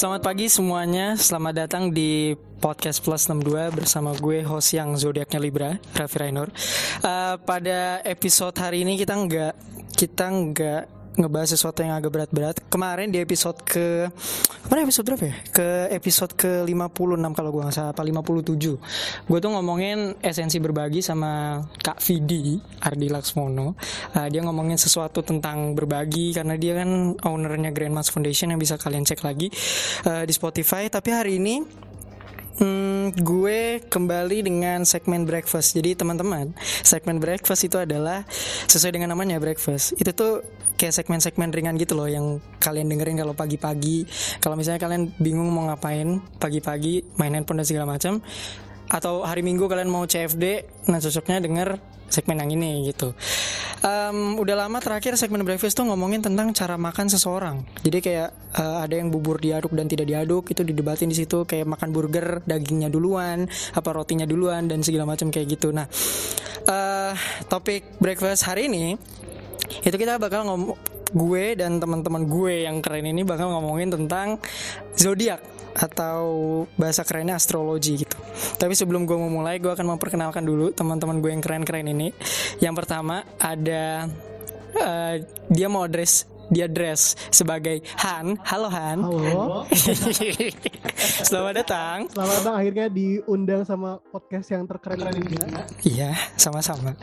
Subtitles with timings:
[0.00, 5.70] Selamat pagi semuanya, selamat datang di Podcast Plus 62 bersama gue host yang zodiaknya Libra,
[5.92, 6.48] Raffi Rainur.
[7.04, 9.52] Uh, pada episode hari ini kita nggak
[9.92, 12.56] kita nggak ngebahas sesuatu yang agak berat-berat.
[12.70, 14.06] Kemarin di episode ke
[14.66, 15.36] kemarin episode berapa ya?
[15.50, 19.26] Ke episode ke 56 kalau gue nggak salah apa 57.
[19.26, 23.74] Gue tuh ngomongin esensi berbagi sama Kak Vidi Ardi Laksmono.
[24.14, 29.02] Uh, dia ngomongin sesuatu tentang berbagi karena dia kan ownernya Grandmas Foundation yang bisa kalian
[29.02, 29.50] cek lagi
[30.06, 30.86] uh, di Spotify.
[30.86, 31.89] Tapi hari ini
[32.60, 35.72] Hmm, gue kembali dengan segmen breakfast.
[35.72, 36.52] Jadi teman-teman,
[36.84, 38.28] segmen breakfast itu adalah
[38.68, 39.96] sesuai dengan namanya breakfast.
[39.96, 40.44] Itu tuh
[40.76, 44.04] kayak segmen-segmen ringan gitu loh yang kalian dengerin kalau pagi-pagi.
[44.44, 48.20] Kalau misalnya kalian bingung mau ngapain pagi-pagi, main handphone dan segala macam,
[48.90, 51.78] atau hari Minggu kalian mau CFD, nah cocoknya denger
[52.10, 53.14] segmen yang ini gitu.
[53.80, 57.64] Um, udah lama terakhir segmen breakfast tuh ngomongin tentang cara makan seseorang.
[57.80, 61.64] Jadi kayak uh, ada yang bubur diaduk dan tidak diaduk itu didebatin di situ kayak
[61.64, 65.72] makan burger dagingnya duluan, apa rotinya duluan dan segala macam kayak gitu.
[65.72, 65.86] Nah,
[66.68, 67.14] uh,
[67.48, 68.98] topik breakfast hari ini
[69.86, 70.76] itu kita bakal ngomong
[71.10, 74.38] gue dan teman-teman gue yang keren ini bakal ngomongin tentang
[74.94, 75.42] zodiak
[75.80, 76.22] atau
[76.76, 78.16] bahasa kerennya astrologi gitu.
[78.60, 82.12] Tapi sebelum gue mau mulai, gue akan memperkenalkan dulu teman-teman gue yang keren-keren ini.
[82.60, 84.06] Yang pertama ada
[84.78, 85.14] uh,
[85.48, 88.34] dia mau address dia dress sebagai Han.
[88.42, 88.98] Halo Han.
[89.06, 89.64] Halo.
[91.30, 92.10] Selamat datang.
[92.10, 95.38] Selamat datang akhirnya diundang sama podcast yang terkeren ini.
[95.86, 96.98] Iya, sama-sama.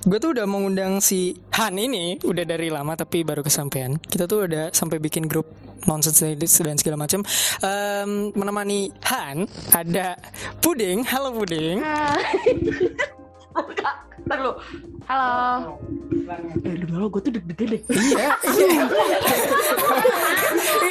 [0.00, 4.00] Gue tuh udah mengundang si Han ini udah dari lama tapi baru kesampaian.
[4.00, 5.44] Kita tuh udah sampai bikin grup
[5.84, 6.24] nonsense
[6.64, 7.20] dan segala macam.
[7.60, 9.44] Um, menemani Han
[9.76, 10.16] ada
[10.64, 11.04] Puding.
[11.04, 11.84] Halo Puding.
[14.26, 14.52] Ntar lu.
[15.06, 15.78] Halo.
[16.62, 17.82] Eh, demi Allah gue tuh deg-degan deh.
[17.90, 18.28] Iya.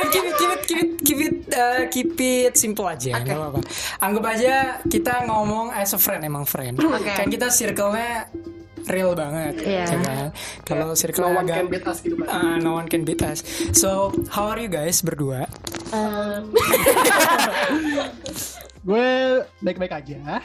[0.09, 3.15] keep it, keep it, keep it, keep it, uh, keep it simple aja.
[3.15, 3.59] nggak apa-apa.
[3.99, 4.53] Anggap aja
[4.85, 6.75] kita ngomong as a friend emang friend.
[6.79, 7.09] Oke.
[7.09, 8.27] Kan kita circle-nya
[8.89, 9.85] real banget, Iya.
[9.85, 10.27] ya kan?
[10.65, 12.15] Kalau circle No one agak can beat us gitu.
[12.25, 13.45] Ah, no one can beat us.
[13.71, 15.45] So, how are you guys berdua?
[18.87, 19.09] Gue
[19.61, 20.41] baik-baik aja.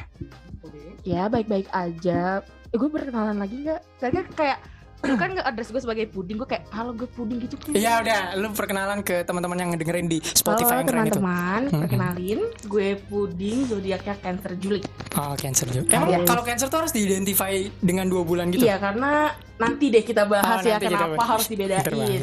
[1.05, 2.45] Ya baik-baik aja.
[2.75, 3.81] Eh, gue perkenalan lagi nggak?
[3.97, 4.59] Tadi kan kayak
[5.05, 7.71] lu kan nggak address gue sebagai puding gue kayak halo gue puding gitu kan.
[7.73, 11.11] Ya udah, lu perkenalan ke teman-teman yang ngedengerin di Spotify Halo yang keren itu.
[11.15, 11.81] teman-teman, Mm-mm.
[11.85, 14.81] perkenalin gue puding zodiaknya Cancer Juli.
[15.15, 15.93] Oh, cancer juga.
[15.95, 16.19] Emang Iya.
[16.25, 18.65] kalau cancer tuh harus diidentify dengan dua bulan gitu?
[18.65, 21.31] Iya karena nanti deh kita bahas Oh, ya kita kenapa bahas.
[21.31, 22.23] harus dibedain.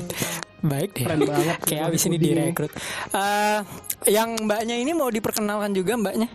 [0.62, 1.04] Baik deh.
[1.06, 1.58] Keren banget.
[1.70, 2.72] Kayak abis ini direkrut.
[3.14, 3.60] Eh,
[4.10, 6.28] yang mbaknya ini mau diperkenalkan juga mbaknya?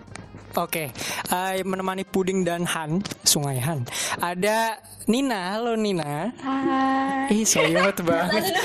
[0.57, 0.89] Oke,
[1.29, 3.85] eh, menemani Puding dan Han, Sungai Han.
[4.17, 6.33] Ada Nina, halo Nina.
[6.41, 7.29] Hai.
[7.29, 8.57] Ih, soyot banget.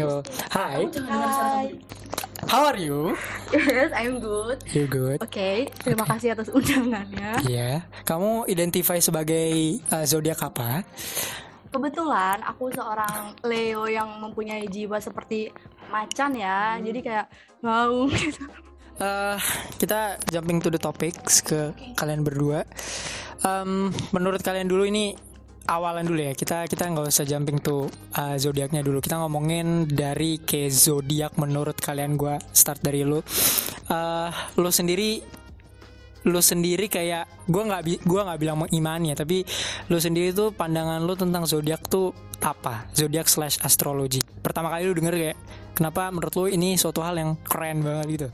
[0.00, 0.24] Yo,
[0.56, 1.76] Hi, Hai.
[2.48, 3.12] how are you?
[3.52, 4.64] Yes, I'm good.
[4.72, 5.20] You good?
[5.20, 7.44] Oke, terima kasih atas undangannya.
[7.44, 7.84] Iya.
[8.08, 10.80] Kamu identify sebagai eh, zodiak apa?
[11.68, 15.52] Kebetulan aku seorang Leo yang mempunyai jiwa seperti
[15.92, 17.26] macan ya, jadi kayak
[17.60, 18.69] mau gitu.
[19.00, 19.38] Eh,
[19.80, 22.68] kita jumping to the topics ke kalian berdua.
[23.40, 25.16] Em, menurut kalian dulu ini
[25.64, 26.36] awalan dulu ya.
[26.36, 27.88] Kita kita nggak usah jumping to
[28.20, 29.00] uh, zodiaknya dulu.
[29.00, 32.20] Kita ngomongin dari ke zodiak menurut kalian.
[32.20, 33.24] Gua start dari lu.
[33.88, 34.30] Eh,
[34.60, 35.40] lu sendiri
[36.28, 39.40] lu sendiri kayak gua nggak gua nggak bilang mengimani ya tapi
[39.88, 42.12] lu sendiri tuh pandangan lu tentang zodiak tuh
[42.44, 45.38] apa zodiak slash astrologi pertama kali lu denger kayak
[45.72, 48.28] kenapa menurut lu ini suatu hal yang keren banget gitu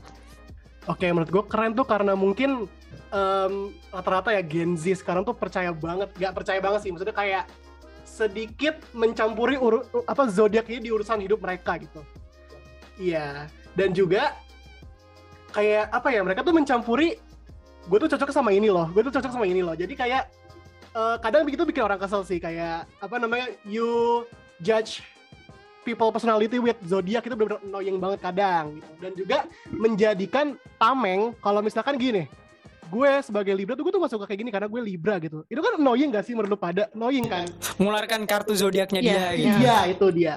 [0.87, 2.63] Oke, menurut gue keren tuh karena mungkin
[3.11, 3.53] em,
[3.91, 7.43] rata-rata ya Gen Z sekarang tuh percaya banget, gak percaya banget sih, maksudnya kayak
[8.07, 12.01] sedikit mencampuri uru, apa zodiak ini di urusan hidup mereka gitu.
[12.95, 14.31] Iya, dan juga
[15.51, 17.19] kayak apa ya mereka tuh mencampuri,
[17.83, 19.75] gue tuh cocok sama ini loh, gue tuh cocok sama ini loh.
[19.75, 20.23] Jadi kayak
[20.95, 24.23] eh, kadang begitu bikin orang kesel sih, kayak apa namanya you
[24.63, 25.03] judge
[25.87, 28.75] people personality with zodiak itu benar-benar annoying banget kadang.
[28.75, 28.91] Gitu.
[28.99, 29.37] dan juga
[29.71, 30.45] menjadikan
[30.75, 32.27] tameng kalau misalkan gini
[32.87, 35.43] gue sebagai Libra tuh gue tuh gak suka kayak gini karena gue Libra gitu.
[35.51, 36.87] Itu kan annoying gak sih menurut lu pada?
[36.95, 37.43] Annoying kan?
[37.75, 39.43] Mengeluarkan kartu zodiaknya Iya, dia gitu.
[39.43, 39.55] iya.
[39.59, 40.35] iya itu dia.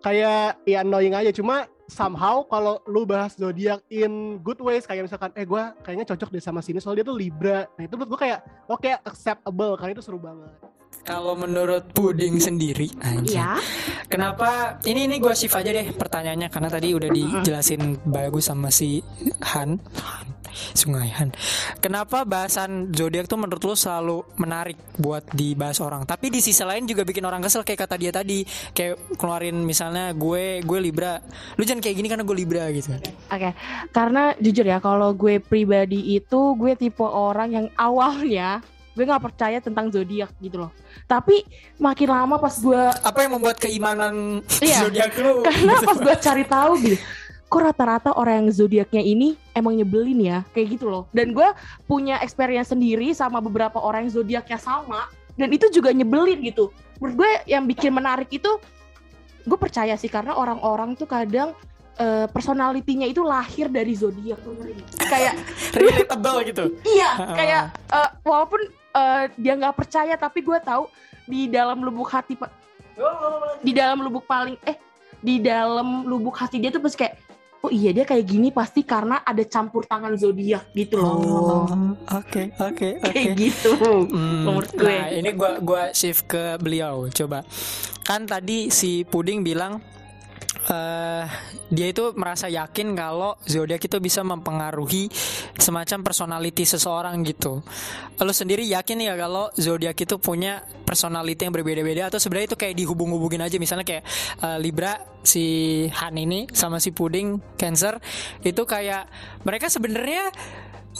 [0.00, 1.34] Kayak ya annoying aja.
[1.34, 6.30] Cuma somehow kalau lu bahas zodiak in good ways kayak misalkan eh gue kayaknya cocok
[6.30, 7.66] deh sama sini soalnya dia tuh Libra.
[7.74, 8.38] Nah itu menurut gue kayak
[8.70, 10.54] oke acceptable karena itu seru banget
[11.10, 13.42] Kalau menurut puding sendiri, anjir.
[13.42, 13.58] Iya.
[14.06, 14.78] Kenapa?
[14.86, 19.02] Ini ini gue shift aja deh pertanyaannya karena tadi udah dijelasin bagus sama si
[19.42, 19.82] Han.
[20.50, 21.34] Sungai Han.
[21.82, 26.06] Kenapa bahasan zodiak tuh menurut lu selalu menarik buat dibahas orang?
[26.06, 30.14] Tapi di sisi lain juga bikin orang kesel kayak kata dia tadi, kayak keluarin misalnya
[30.14, 31.18] gue gue Libra,
[31.58, 32.94] lu jangan kayak gini karena gue Libra gitu.
[33.30, 33.50] Oke,
[33.90, 38.62] karena jujur ya kalau gue pribadi itu gue tipe orang yang awalnya
[39.00, 40.70] gue nggak percaya tentang zodiak gitu loh.
[41.06, 41.40] Tapi
[41.74, 44.84] makin lama pas gue Apa yang membuat keimanan Iya.
[44.84, 45.40] zodiak lu?
[45.40, 46.96] karena pas gue cari tahu gitu,
[47.48, 51.08] kok rata-rata orang yang zodiaknya ini emang nyebelin ya kayak gitu loh.
[51.10, 51.48] Dan gue
[51.84, 56.68] punya experience sendiri sama beberapa orang yang zodiaknya sama dan itu juga nyebelin gitu.
[57.00, 58.60] Menurut gue yang bikin menarik itu
[59.40, 61.56] gue percaya sih karena orang-orang tuh kadang
[61.96, 64.36] eh, personalitinya itu lahir dari zodiak
[65.00, 65.32] kayak
[65.80, 66.64] Relatable gitu.
[66.84, 67.34] iya Ha-ha.
[67.34, 68.60] kayak eh, walaupun
[68.92, 70.86] eh, dia nggak percaya tapi gue tahu
[71.24, 72.34] di dalam lubuk hati
[73.60, 74.76] di dalam lubuk paling eh
[75.20, 77.14] di dalam lubuk hati dia tuh pasti kayak
[77.60, 81.64] oh iya dia kayak gini pasti karena ada campur tangan zodiak gitu loh Oh,
[82.16, 83.12] oke oke oke.
[83.12, 84.88] kayak gitu Hmm, menurut gue.
[84.88, 87.04] Nah, ini gua gua shift ke beliau.
[87.12, 87.44] Coba.
[88.00, 89.76] Kan tadi si Puding bilang
[90.68, 91.24] eh
[91.70, 95.08] dia itu merasa yakin kalau zodiak itu bisa mempengaruhi
[95.56, 97.64] semacam personality seseorang gitu.
[98.20, 102.74] Lo sendiri yakin ya kalau zodiak itu punya personality yang berbeda-beda atau sebenarnya itu kayak
[102.76, 104.04] dihubung-hubungin aja misalnya kayak
[104.42, 107.96] eh, Libra si Han ini sama si Puding Cancer
[108.44, 109.08] itu kayak
[109.46, 110.28] mereka sebenarnya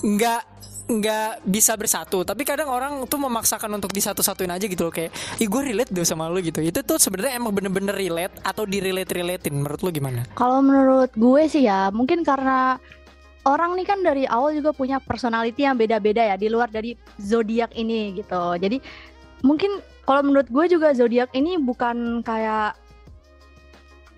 [0.01, 0.43] nggak
[0.91, 2.27] nggak bisa bersatu.
[2.27, 4.95] Tapi kadang orang tuh memaksakan untuk disatu-satuin aja gitu loh.
[4.95, 6.59] Kayak ih gue relate deh sama lu gitu.
[6.59, 10.27] Itu tuh sebenarnya emang bener-bener relate atau di relate relatein menurut lu gimana?
[10.35, 12.83] Kalau menurut gue sih ya, mungkin karena
[13.47, 17.71] orang nih kan dari awal juga punya personality yang beda-beda ya di luar dari zodiak
[17.79, 18.59] ini gitu.
[18.59, 18.83] Jadi
[19.47, 22.75] mungkin kalau menurut gue juga zodiak ini bukan kayak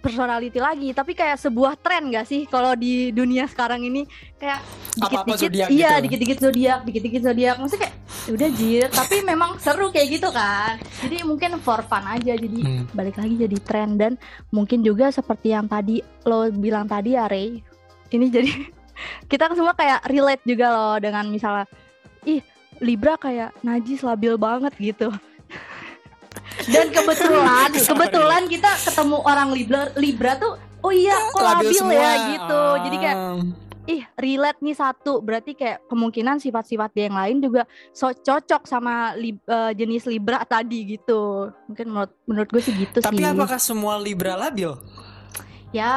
[0.02, 4.02] personality lagi, tapi kayak sebuah tren gak sih kalau di dunia sekarang ini
[4.37, 4.58] kayak
[4.99, 6.04] dikit-dikit iya gitu.
[6.10, 7.56] dikit-dikit zodiak, dikit-dikit zodiak.
[7.62, 7.94] Maksudnya kayak
[8.28, 10.76] udah jir, tapi memang seru kayak gitu kan.
[11.00, 12.84] Jadi mungkin for fun aja jadi Hmm.
[12.93, 14.12] balik lagi jadi tren dan
[14.50, 17.62] mungkin juga seperti yang tadi lo bilang tadi ya Ray
[18.10, 18.50] ini jadi
[19.31, 21.66] kita semua kayak relate juga loh dengan misalnya
[22.26, 22.43] ih
[22.82, 25.08] Libra kayak najis labil banget gitu
[26.64, 32.62] dan kebetulan kebetulan kita ketemu orang Libra Libra tuh oh iya kok labil, ya gitu.
[32.82, 33.38] Jadi kayak Ah.
[33.84, 35.19] ih relate nih satu.
[35.19, 40.43] Berarti kayak kemungkinan sifat-sifat dia yang lain juga so cocok sama lib- eh, jenis Libra
[40.43, 41.50] tadi gitu.
[41.66, 43.26] Mungkin menurut menurut gue sih gitu tapi sih.
[43.28, 44.75] apakah semua Libra labil?
[45.72, 45.88] Ya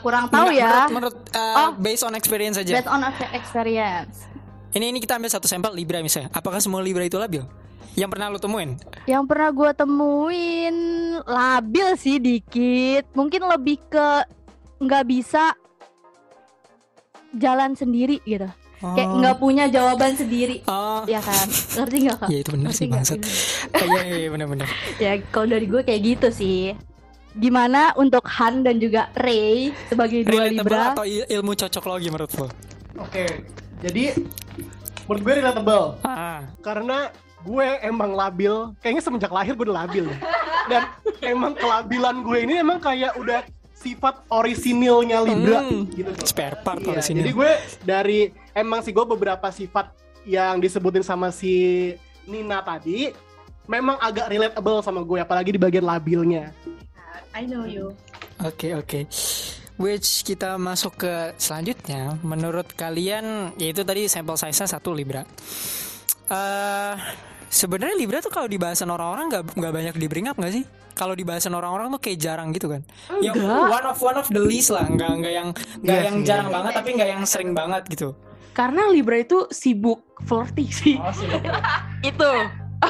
[0.00, 0.88] kurang tahu Menurut- ya.
[0.88, 1.70] menurut, uh, Oh.
[1.76, 2.72] based on experience aja.
[2.72, 4.24] Based on experience.
[4.70, 6.30] Ini ini kita ambil satu sampel Libra misalnya.
[6.30, 7.44] Apakah semua Libra itu labil
[7.92, 8.78] yang pernah lu temuin?
[9.04, 10.76] Yang pernah gue temuin
[11.20, 13.10] labil sih dikit.
[13.12, 14.08] Mungkin lebih ke
[14.78, 15.52] nggak bisa
[17.32, 18.48] jalan sendiri gitu.
[18.80, 19.16] Kayak Oh.
[19.20, 20.64] nggak punya jawaban sendiri.
[20.64, 21.04] Oh.
[21.04, 21.44] Ya kan?
[21.46, 22.28] Ngerti nggak kak?
[22.28, 24.00] Ya itu benar sih bangsat Oh, iya.
[24.00, 24.68] Iya iya, benar-benar
[25.04, 26.72] ya kalau dari gue kayak gitu sih.
[27.30, 30.96] Gimana untuk Han dan juga Ray sebagai dua Libra?
[30.96, 32.48] atau il- ilmu cocok logi menurut lo?
[32.98, 33.22] Oke,
[33.78, 34.18] jadi
[35.06, 36.42] menurut gue relatable ah.
[36.58, 37.06] Karena
[37.40, 38.72] gue emang labil.
[38.78, 40.04] Kayaknya semenjak lahir gue udah labil.
[40.04, 40.20] deh.
[40.66, 40.82] Dan
[41.20, 43.40] emang kelabilan gue ini emang kayak udah
[43.74, 45.88] sifat orisinilnya Libra Hmm.
[45.88, 48.20] gitu spare part Iya, di sini jadi gue dari
[48.52, 51.88] emang sih gue beberapa sifat yang disebutin sama si
[52.28, 53.08] Nina tadi
[53.64, 56.52] memang agak relatable sama gue apalagi di bagian labilnya.
[57.32, 57.96] I know you
[58.40, 59.08] Oke oke.
[59.76, 62.20] Which kita masuk ke selanjutnya.
[62.20, 65.24] Menurut kalian, yaitu tadi sampel size-nya satu libra.
[66.28, 66.94] eh
[67.50, 70.64] sebenarnya libra tuh kalau di bahasan orang-orang nggak nggak banyak di bring up nggak sih?
[70.90, 72.82] Kalau di bahasan orang-orang tuh kayak jarang gitu kan?
[73.18, 73.72] Ya, Enggak.
[73.72, 75.48] one of one of the least lah, nggak nggak yang
[75.82, 78.14] nggak Iya yang jarang banget, tapi nggak yang sering banget gitu.
[78.50, 80.98] karena Libra itu sibuk flirty sih
[82.10, 82.30] itu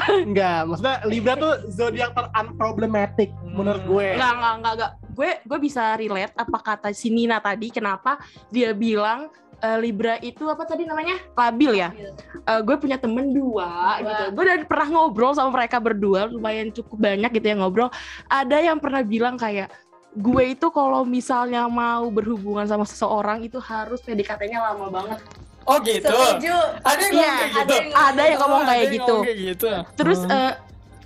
[0.09, 4.07] Enggak, maksudnya Libra tuh zodiak ter unproblematic menurut gue.
[4.15, 4.91] Nggak, nggak, nggak, nggak.
[5.11, 8.15] Gue, gue bisa relate apa kata si Nina tadi, kenapa
[8.47, 9.27] dia bilang
[9.61, 11.21] eh, Libra itu apa tadi namanya?
[11.37, 11.89] Labil ya?
[12.41, 14.23] Eh, gue punya temen dua, gitu.
[14.33, 17.89] Gue udah pernah ngobrol sama mereka berdua, lumayan cukup banyak gitu yang ngobrol.
[18.27, 19.69] Ada yang pernah bilang kayak,
[20.11, 25.19] gue itu kalau misalnya mau berhubungan sama seseorang itu harus PDKT-nya lama banget.
[25.63, 26.09] Oh gitu.
[26.83, 27.75] Ada yang Iya, ngomong kayak gitu.
[27.93, 29.05] Ada yang ngomong Oh, ada kayak yang gitu.
[29.13, 29.71] ngomong kayak gitu.
[29.93, 30.33] Terus Hmm.
[30.33, 30.53] eh,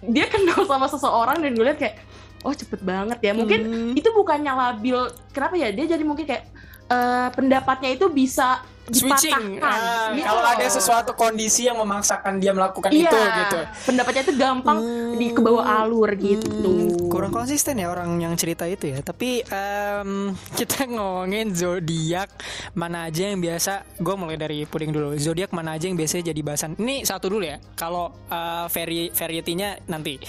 [0.06, 1.96] dia kenal sama seseorang dan gue liat kayak,
[2.42, 3.32] oh cepet banget ya.
[3.36, 3.94] Mungkin Hmm.
[4.00, 4.98] itu bukannya labil
[5.36, 6.55] kenapa ya dia jadi mungkin kayak
[6.88, 9.58] eh, pendapatnya itu bisa switching.
[9.58, 9.66] dipatahkan.
[9.66, 10.54] Ah, Gitu kalau loh.
[10.54, 13.60] ada sesuatu kondisi yang memaksakan dia melakukan Iya, itu gitu.
[13.84, 14.78] pendapatnya itu gampang
[15.18, 16.46] di ke bawah alur gitu.
[16.54, 19.02] Hmm, kurang konsisten ya orang yang cerita itu ya.
[19.02, 20.10] Tapi em,
[20.60, 22.30] kita ngomongin zodiak
[22.74, 25.18] mana aja yang biasa gue mulai dari puding dulu.
[25.18, 26.78] Zodiak mana aja yang biasanya jadi bahasan?
[26.78, 27.58] Ini satu dulu ya.
[27.74, 30.22] Kalau eh, vari variety-nya nanti.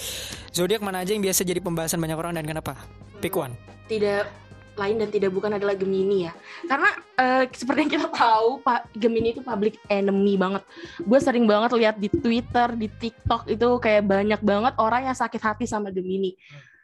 [0.48, 2.72] Zodiak mana aja yang biasa jadi pembahasan banyak orang dan kenapa?
[3.20, 3.52] Pick one.
[3.84, 4.45] Tidak
[4.76, 6.32] lain dan tidak bukan adalah Gemini ya.
[6.68, 10.62] Karena eh, seperti yang kita tahu, Pak Gemini itu public enemy banget.
[11.02, 15.40] Gue sering banget lihat di Twitter, di TikTok itu kayak banyak banget orang yang sakit
[15.40, 16.36] hati sama Gemini.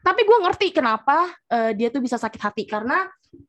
[0.03, 3.07] Tapi gue ngerti kenapa eh, dia tuh bisa sakit hati karena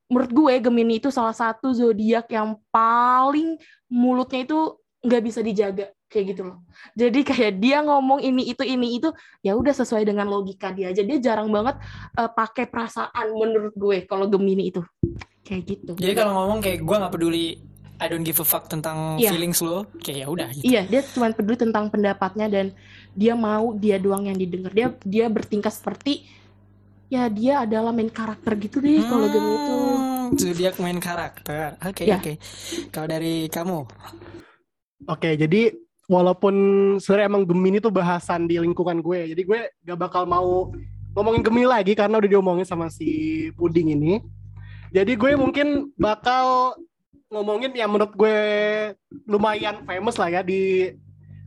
[0.08, 3.58] menurut gue Gemini itu salah satu zodiak yang paling
[3.90, 6.62] mulutnya itu nggak bisa dijaga kayak gitu loh.
[6.94, 9.10] Jadi kayak dia ngomong ini itu ini itu
[9.42, 11.02] ya udah sesuai dengan logika dia aja.
[11.02, 11.82] Dia jarang banget
[12.14, 14.86] eh, pakai perasaan menurut gue kalau Gemini itu
[15.44, 15.92] kayak gitu.
[16.00, 17.60] jadi kalau ngomong kayak gue nggak peduli
[18.00, 19.36] I don't give a fuck tentang Iya.
[19.36, 22.66] feelings lo kayak ya udah gitu Iya, dia cuma peduli tentang pendapatnya dan
[23.12, 24.72] dia mau dia doang yang didengar.
[24.72, 26.24] Dia dia bertingkah seperti
[27.08, 29.76] ya dia adalah main karakter gitu deh kalau Gemini itu.
[29.76, 32.18] Hmm, zodiak main karakter oke Ya.
[32.18, 32.34] oke
[32.90, 33.84] kalau dari kamu
[35.04, 35.76] Oke, jadi
[36.14, 36.56] walaupun
[37.02, 40.70] sebenarnya emang Gemini tuh bahasan di lingkungan gue, jadi gue gak bakal mau
[41.18, 43.10] ngomongin Gemini lagi karena udah diomongin sama si
[43.58, 44.22] Puding ini.
[44.94, 46.78] Jadi gue mungkin bakal
[47.34, 48.38] ngomongin yang menurut gue
[49.26, 50.94] lumayan famous lah ya di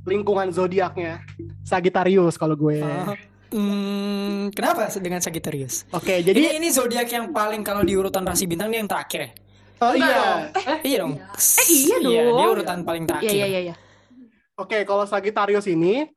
[0.03, 1.23] lingkungan zodiaknya
[1.63, 2.83] Sagittarius kalau gue.
[2.83, 3.15] Oh,
[3.55, 8.51] hmm, kenapa dengan Sagittarius Oke, Jadi jadi ini zodiak yang paling kalau di urutan rasi
[8.51, 9.31] bintang dia yang terakhir ya?
[9.77, 10.23] oh iya.
[10.83, 11.15] iya dong.
[11.21, 12.51] Eh, iya dia dong.
[12.57, 13.35] urutan paling Iya terakhir.
[13.37, 13.75] iya iya iya.
[14.57, 16.09] Oke, kalau Sagittarius ini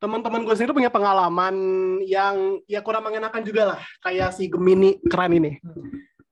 [0.00, 1.54] teman-teman gue sendiri punya pengalaman
[2.02, 5.60] yang ya kurang mengenakan juga lah, kayak si Gemini keren ini.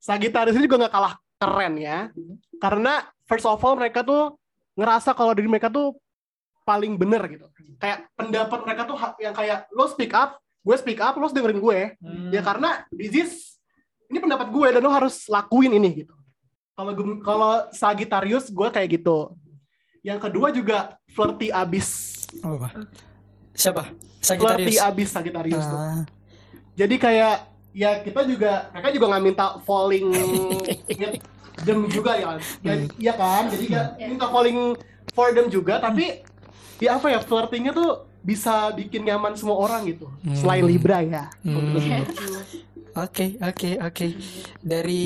[0.01, 2.09] Sagittarius ini juga nggak kalah keren ya,
[2.59, 4.41] karena first of all mereka tuh
[4.73, 5.93] ngerasa kalau diri mereka tuh
[6.65, 7.47] paling bener gitu.
[7.77, 11.79] Kayak pendapat mereka tuh yang kayak lo speak up, gue speak up, lo dengerin gue.
[12.01, 12.33] Hmm.
[12.33, 13.33] Ya karena this is
[14.09, 16.17] ini pendapat gue dan lo harus lakuin ini gitu.
[16.73, 19.37] Kalau kalau Sagittarius gue kayak gitu.
[20.01, 20.79] Yang kedua juga
[21.13, 21.89] flirty abis.
[22.41, 22.73] Oh, apa?
[23.53, 23.85] Siapa?
[24.21, 24.25] Flirty
[24.73, 24.81] Sagittarius.
[24.81, 25.79] abis Sagittarius tuh.
[25.81, 26.03] Ah,
[26.77, 27.35] Jadi kayak
[27.71, 30.07] ya kita juga mereka juga nggak minta falling
[31.01, 31.21] with
[31.65, 32.39] them juga ya kan.
[32.65, 32.89] Ya, Hmm.
[32.97, 33.43] Iya kan?
[33.53, 34.59] Jadi nggak minta falling
[35.13, 36.25] for them juga tapi
[36.81, 40.09] ya apa ya flirtingnya tuh bisa bikin nyaman semua orang gitu.
[40.25, 40.37] Hmm.
[40.37, 41.29] Selain Libra ya.
[41.45, 41.77] Hmm.
[42.91, 44.07] Oke, oke, oke.
[44.61, 45.05] Dari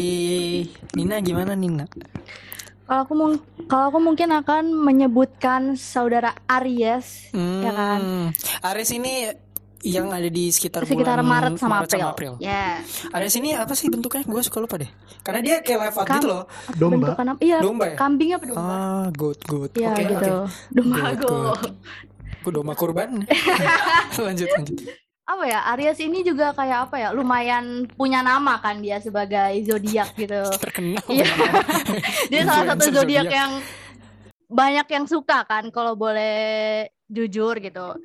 [0.96, 1.84] Nina gimana Nina?
[2.85, 7.61] Kalau aku mung- kalau aku mungkin akan menyebutkan saudara Aries Hmm.
[7.61, 8.00] Ya kan?
[8.62, 9.33] Aries ini
[9.81, 12.37] yang ada di sekitar, sekitar bulan Maret sama April.
[12.38, 12.81] Ya.
[13.11, 14.25] Aries ini apa sih bentuknya?
[14.25, 14.88] Gue suka lupa deh.
[15.21, 16.43] Karena dia kayak live out Kam- gitu loh.
[16.75, 16.97] Domba.
[17.12, 17.41] Bentukan apa?
[17.41, 17.97] Iya, Domba ya?
[17.97, 18.64] kambing apa domba?
[18.67, 19.71] Ah, good, good.
[19.75, 20.17] Iya Oke, gitu.
[20.17, 20.29] oke.
[20.71, 21.29] Domba Good, go.
[21.55, 21.75] good.
[22.41, 23.11] Gue domba kurban.
[24.25, 25.03] lanjut, lanjut.
[25.25, 25.61] Apa ya?
[25.73, 27.09] Aries ini juga kayak apa ya?
[27.16, 30.45] Lumayan punya nama kan dia sebagai zodiak gitu.
[30.64, 31.00] Terkenal.
[31.09, 31.25] Iya.
[32.33, 33.61] Dia salah satu zodiak yang
[34.45, 37.97] banyak yang suka kan kalau boleh jujur gitu.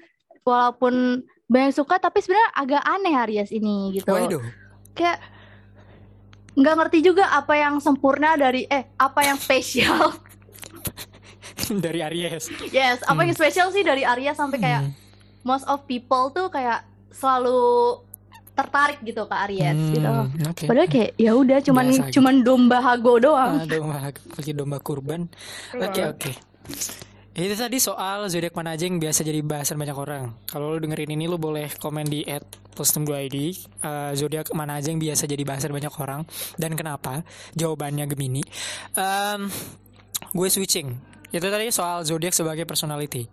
[0.47, 4.15] Walaupun banyak suka tapi sebenarnya agak aneh Aries ini gitu.
[4.15, 4.43] Waduh.
[4.95, 5.19] Kayak
[6.55, 10.15] nggak ngerti juga apa yang sempurna dari eh apa yang spesial.
[11.69, 12.49] Dari Aries.
[12.73, 14.93] yes, apa yang spesial sih dari Aries sampai kayak Hmm.
[15.45, 17.59] most of people tuh kayak selalu
[18.59, 20.09] tertarik gitu ke Aries Hmm, gitu.
[20.51, 20.65] Oke.
[20.67, 23.63] Padahal kayak ya udah cuman Biasa cuman domba hago doang.
[23.63, 25.31] Ah, domba lagi domba kurban.
[25.79, 26.31] Oke oke.
[27.39, 30.35] Itu tadi soal zodiak mana aja yang biasa jadi bahasan banyak orang.
[30.43, 32.27] Kalau lu dengerin ini lu boleh komen di
[32.75, 33.35] @plus62id
[33.79, 36.27] uh, zodiak mana aja yang biasa jadi bahasan banyak orang
[36.59, 37.23] dan kenapa?
[37.55, 38.43] Jawabannya Gemini.
[38.99, 39.47] Em,
[40.35, 40.91] gue switching.
[41.31, 43.23] Itu tadi soal zodiak sebagai personality.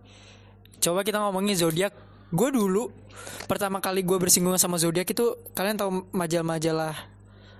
[0.78, 1.90] Coba kita ngomongin zodiak.
[2.28, 2.90] Gue dulu
[3.46, 6.94] pertama kali gue bersinggungan sama zodiak itu kalian tahu majalah-majalah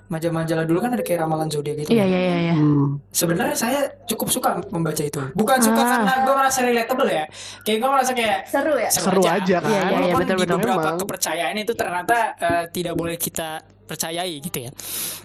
[0.07, 1.91] majalah-majalah dulu kan ada kayak ramalan zodiak gitu.
[1.91, 2.55] Iya iya iya iya.
[2.55, 3.03] Hmm.
[3.11, 5.19] Sebenarnya saya cukup suka membaca itu.
[5.35, 5.89] Bukan suka Ah.
[5.99, 7.25] karena gue merasa relatable ya.
[7.67, 8.87] Kayak gue merasa kayak Seru ya?
[8.89, 9.67] Seru aja kan.
[9.67, 10.55] Iya, iya, iya, Walaupun betul, betul.
[10.55, 10.99] beberapa Memang.
[11.03, 13.51] kepercayaan itu ternyata eh, tidak boleh kita
[13.83, 14.71] percayai gitu ya.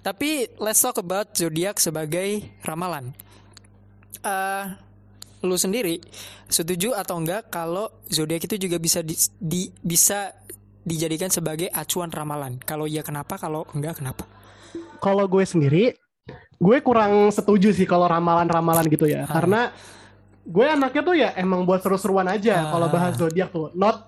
[0.01, 2.29] Tapi let's talk about zodiak sebagai
[2.61, 3.13] ramalan.
[4.21, 4.65] Eh,
[5.41, 5.97] lu sendiri
[6.45, 10.31] setuju atau enggak kalau zodiak itu juga bisa di, di- bisa
[10.81, 12.57] dijadikan sebagai acuan ramalan?
[12.57, 13.37] Kalau iya kenapa?
[13.37, 14.25] Kalau enggak kenapa?
[15.01, 15.97] kalau gue sendiri
[16.55, 19.33] gue kurang setuju sih kalau ramalan-ramalan gitu ya Ah.
[19.33, 19.61] karena
[20.41, 22.69] gue anaknya tuh ya emang buat seru-seruan aja Ah.
[22.69, 24.05] kalau bahas zodiak tuh not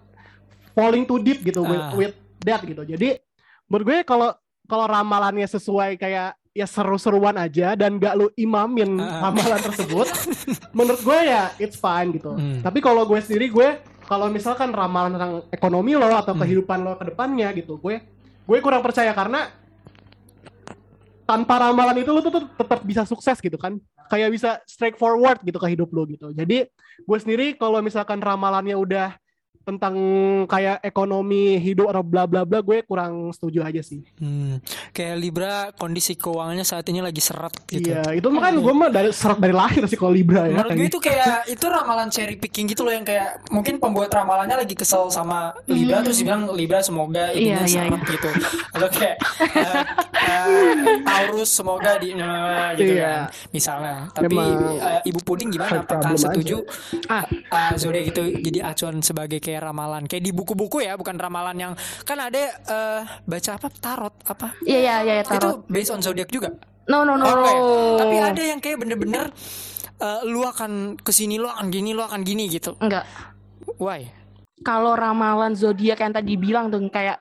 [0.72, 1.98] falling too deep gitu with, Ah.
[1.98, 3.18] with that gitu jadi
[3.66, 9.30] menurut gue kalau kalau ramalannya sesuai kayak ya seru-seruan aja dan gak lu imamin Ah.
[9.30, 10.06] ramalan tersebut,
[10.70, 12.38] menurut gue ya it's fine gitu.
[12.38, 12.62] Hmm.
[12.62, 13.70] Tapi kalau gue sendiri gue
[14.06, 16.46] kalau misalkan ramalan tentang ekonomi lo atau Hmm.
[16.46, 18.06] kehidupan lo ke depannya gitu, gue
[18.46, 19.50] gue kurang percaya karena
[21.26, 23.82] tanpa ramalan itu lo tuh tetap bisa sukses gitu kan.
[24.12, 26.30] Kayak bisa straightforward gitu ke hidup lo gitu.
[26.30, 26.70] Jadi
[27.02, 29.18] gue sendiri kalau misalkan ramalannya udah
[29.64, 29.96] tentang
[30.44, 34.04] kayak ekonomi hidup atau bla bla bla gue kurang setuju aja sih.
[34.20, 34.60] Hmm.
[34.92, 37.96] Kayak Libra kondisi keuangannya saat ini lagi seret gitu.
[37.96, 40.60] Iya, itu mah kan gue mah dari serat dari lahir sih kalau Libra ya.
[40.60, 44.12] Menurut gue kayak itu kayak itu ramalan cherry picking gitu loh yang kayak mungkin pembuat
[44.12, 48.30] ramalannya lagi kesel sama Libra terus dia bilang Libra semoga ininya Iya, iya, seret gitu.
[48.76, 49.16] Atau kayak
[49.48, 49.84] eh,
[50.28, 53.08] eh, Taurus semoga di eh, gitu Iya.
[53.08, 53.22] kan.
[53.56, 53.96] Misalnya.
[54.12, 55.88] Tapi Memang eh, Ibu Puding gimana?
[55.88, 56.68] Apakah setuju
[57.08, 57.24] Ah.
[57.48, 61.74] ah, zodiak itu jadi acuan sebagai kayak ramalan kayak di buku-buku ya bukan ramalan yang
[62.08, 65.38] kan ada eh, baca apa tarot apa Iya iya iya ya, tarot.
[65.38, 66.56] itu based on zodiak juga
[66.88, 67.24] No no no.
[67.24, 67.48] Oh, no.
[67.48, 67.60] ya?
[68.04, 69.32] Tapi ada yang kayak bener-bener
[70.04, 72.76] eh, lu akan ke sini lu akan gini lu akan gini gitu.
[72.84, 73.08] Enggak.
[73.80, 74.12] Why?
[74.64, 77.20] Kalau ramalan zodiak yang tadi bilang tuh kayak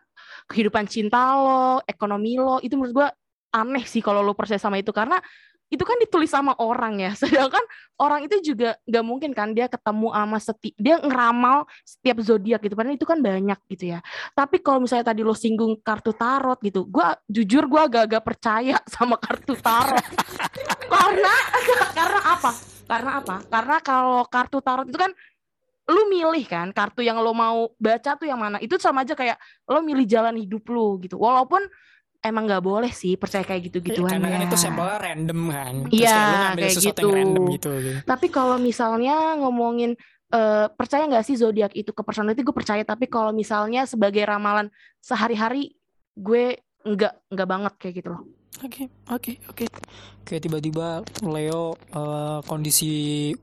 [0.51, 3.09] kehidupan cinta lo, ekonomi lo, itu menurut gua
[3.55, 5.23] aneh sih kalau lo percaya sama itu karena
[5.73, 7.11] itu kan ditulis sama orang ya.
[7.21, 7.65] Sedangkan
[7.97, 12.77] orang itu juga nggak mungkin kan dia ketemu sama seti dia ngeramal setiap zodiak gitu.
[12.77, 14.05] Padahal itu kan banyak gitu ya.
[14.37, 19.17] Tapi kalau misalnya tadi lo singgung kartu tarot gitu, gua jujur gua agak-agak percaya sama
[19.17, 20.05] kartu tarot.
[20.93, 21.35] karena
[21.99, 22.51] karena apa?
[22.85, 23.37] Karena apa?
[23.49, 25.17] Karena kalau kartu tarot itu kan
[25.91, 29.35] lu milih kan kartu yang lo mau baca tuh yang mana itu sama aja kayak
[29.67, 31.59] lo milih jalan hidup lu gitu walaupun
[32.23, 34.49] emang nggak boleh sih percaya kayak gitu-gituan Karena kan ya.
[34.49, 35.75] itu sampelnya random kan.
[35.91, 36.19] Iya,
[36.55, 37.07] kayak gitu.
[37.11, 37.71] random gitu.
[37.83, 37.99] gitu.
[38.07, 39.99] Tapi kalau misalnya ngomongin
[40.31, 44.71] eh, percaya nggak sih zodiak itu ke personality gue percaya tapi kalau misalnya sebagai ramalan
[45.03, 45.75] sehari-hari
[46.15, 48.23] gue nggak nggak banget kayak gitu loh.
[48.63, 49.65] Oke, oke, oke.
[50.23, 53.35] Kayak tiba-tiba Leo eh, kondisi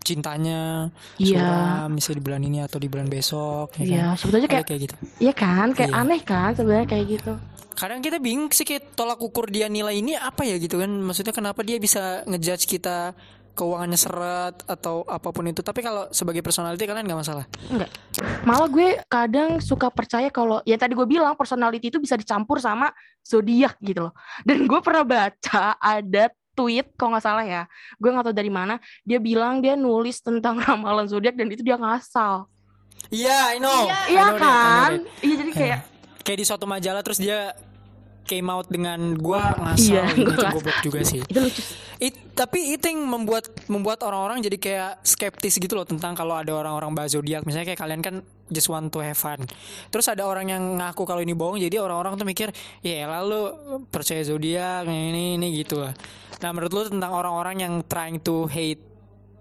[0.00, 1.38] cintanya Iya.
[1.40, 3.86] suram misalnya di bulan ini atau di bulan besok ya kan?
[3.86, 4.94] Iya, sebetulnya kayak kayak gitu.
[5.20, 6.00] iya kan, kayak Iya.
[6.00, 7.32] aneh kan sebenarnya kayak gitu.
[7.70, 10.90] Kadang kita bingung sih kayak tolak ukur dia nilai ini apa ya gitu kan.
[10.90, 13.16] Maksudnya kenapa dia bisa ngejudge kita
[13.50, 15.60] keuangannya seret atau apa pun itu.
[15.60, 17.44] Tapi kalau sebagai personality kalian nggak masalah.
[17.68, 17.88] Enggak.
[18.44, 22.92] Malah gue kadang suka percaya kalau ya tadi gue bilang personality itu bisa dicampur sama
[23.20, 24.14] zodiak gitu loh.
[24.44, 26.28] Dan gue pernah baca ada
[26.60, 27.62] tweet kalau nggak salah ya.
[27.96, 28.76] Gue nggak tahu dari mana.
[29.08, 32.44] Dia bilang dia nulis tentang ramalan zodiak dan itu dia ngasal.
[33.08, 33.88] Iya, I know.
[33.88, 34.92] I Iya know that, I know kan?
[35.24, 35.80] Iya jadi kayak
[36.20, 37.56] Kayak di suatu majalah terus dia
[38.30, 40.54] came out dengan gua ngasal Iya, gitu, gua itu ngasal.
[40.54, 41.20] goblok juga sih.
[41.26, 41.62] itu lucu.
[41.98, 46.48] It- tapi itu yang membuat membuat orang-orang jadi kayak skeptis gitu loh tentang kalau ada
[46.54, 48.14] orang-orang bahas zodiak misalnya kayak kalian kan
[48.48, 49.44] just want to have fun.
[49.90, 52.48] Terus ada orang yang ngaku kalau ini bohong jadi orang-orang tuh mikir
[52.80, 53.52] ya lalu
[53.86, 55.92] percaya zodiak ini ini gitu lah.
[56.40, 58.80] Nah menurut lu tentang orang-orang yang trying to hate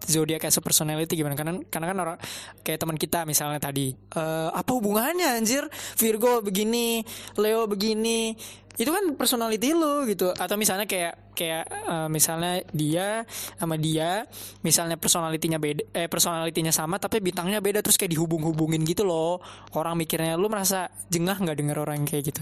[0.05, 1.35] zodiak as a personality gimana?
[1.35, 2.17] Karena karena kan orang
[2.63, 5.65] kayak teman kita misalnya tadi eh apa hubungannya anjir?
[5.97, 7.03] Virgo begini
[7.35, 8.35] Leo begini.
[8.79, 10.31] Itu kan personality lu gitu.
[10.31, 13.27] Atau misalnya kayak kayak eh, misalnya dia
[13.59, 14.23] sama dia
[14.63, 19.43] misalnya personalitinya beda eh personalitinya sama tapi bintangnya beda terus kayak dihubung-hubungin gitu loh.
[19.75, 22.41] Orang mikirnya lu merasa jengah nggak denger orang kayak gitu?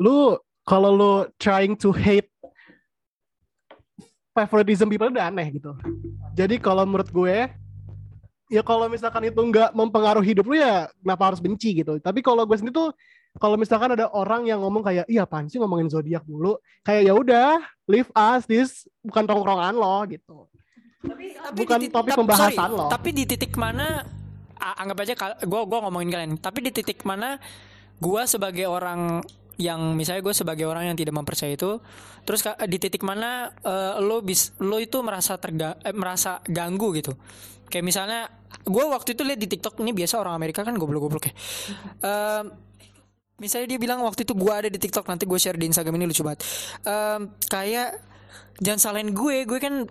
[0.00, 0.32] Lu
[0.64, 2.29] kalau lu trying to hate
[4.46, 5.76] favoritism people udah aneh gitu.
[6.32, 7.50] Jadi kalau menurut gue
[8.50, 11.98] ya kalau misalkan itu nggak mempengaruhi hidup lu ya kenapa harus benci gitu.
[12.00, 12.90] Tapi kalau gue sendiri tuh
[13.38, 17.14] kalau misalkan ada orang yang ngomong kayak iya apaan sih ngomongin zodiak dulu kayak ya
[17.14, 20.50] udah leave us this bukan tongkrongan lo gitu.
[21.54, 22.88] Bukan di tit- topik pembahasan sorry, loh.
[22.90, 24.02] Tapi di titik mana
[24.60, 26.32] anggap aja gue gua ngomongin kalian.
[26.36, 27.38] Tapi di titik mana
[28.02, 29.22] gue sebagai orang
[29.60, 31.76] yang misalnya gue sebagai orang yang tidak mempercayai itu,
[32.24, 37.12] terus di titik mana eh, lo bis lo itu merasa terga eh, merasa ganggu gitu.
[37.68, 38.20] Kayak misalnya
[38.64, 41.34] gue waktu itu lihat di TikTok ini biasa orang Amerika kan goblok-goblok ya.
[42.02, 42.44] Em,
[43.38, 46.10] misalnya dia bilang waktu itu gue ada di TikTok nanti gue share di Instagram ini
[46.10, 46.42] lucu banget.
[46.82, 48.02] Em, kayak
[48.58, 49.86] jangan salahin gue, gue kan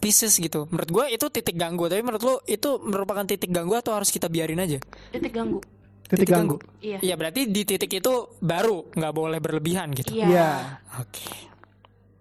[0.00, 0.64] Pisces gitu.
[0.72, 1.84] Menurut gue itu titik ganggu.
[1.84, 4.80] Tapi menurut lo itu merupakan titik ganggu atau harus kita biarin aja?
[5.12, 5.60] Titik ganggu.
[6.10, 6.56] Titik, Titik ganggu.
[6.80, 6.98] Iya.
[7.00, 10.10] Iya berarti di titik itu baru nggak boleh berlebihan gitu.
[10.12, 10.26] Iya.
[10.26, 10.48] Iya.
[10.98, 11.30] Oke.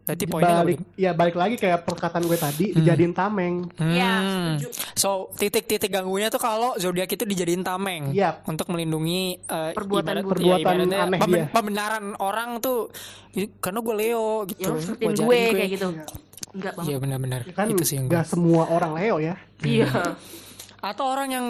[0.06, 2.76] Berarti poinnya Balik ya balik lagi kayak perkataan gue tadi Hmm.
[2.76, 3.56] dijadiin tameng.
[3.76, 4.58] Iya, Hmm.
[4.58, 4.68] setuju.
[4.96, 8.42] So titik-titik ganggunya tuh kalau zodiak itu dijadiin tameng Iya.
[8.44, 11.48] untuk melindungi eh, Perbuatan ibarat- ya, Perbuatan ibaratnya aneh, pemben- iya.
[11.52, 12.90] pembenaran orang tuh
[13.34, 14.66] "Ih, karena gue Leo gitu.
[14.66, 14.70] Ya
[15.04, 15.88] wajarin gue kayak gitu.
[16.50, 16.90] Enggak banget.
[16.90, 19.38] Iya benar-benar Kan itu sih yang nggak semua orang Leo ya.
[19.62, 19.90] Iya.
[20.82, 21.46] atau orang yang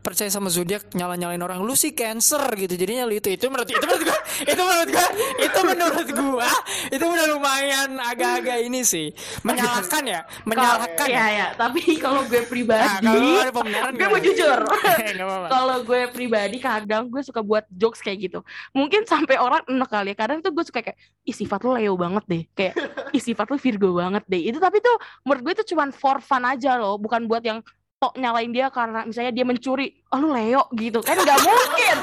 [0.00, 1.64] percaya sama zodiak nyala-nyalain orang.
[1.64, 3.32] Lu sih cancer gitu jadinya lu itu.
[3.32, 5.06] Itu menurut itu menurut gua itu menurut gua
[5.40, 6.50] itu menurut gua
[6.90, 9.12] itu udah lumayan agak-agak ini sih.
[9.46, 11.26] Menyalahkan ya menyalahkan ya.
[11.30, 14.58] ya tapi kalau gue Nah, pribadi kalau pembenaran gue mau jujur.
[15.54, 18.38] Kalau gue pribadi kadang gue suka buat jokes kayak gitu.
[18.74, 20.16] Mungkin sampai orang enak kali ya.
[20.16, 22.42] Kadang tuh gue suka kayak ih sifat lu Leo banget deh.
[22.52, 22.74] Kayak
[23.14, 24.42] ih sifat lu Virgo banget deh.
[24.50, 26.96] Itu tapi tuh menurut gue itu cuman for fun aja loh.
[26.98, 27.60] Bukan buat yang
[28.00, 31.96] tok nyalain dia karena misalnya dia mencuri oh lu Leo gitu kan nggak mungkin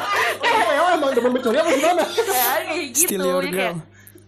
[0.46, 2.04] Leo emang demen mencuri apa gimana?
[2.06, 3.58] kayak gitu your Ya, girl.
[3.58, 3.76] kayak,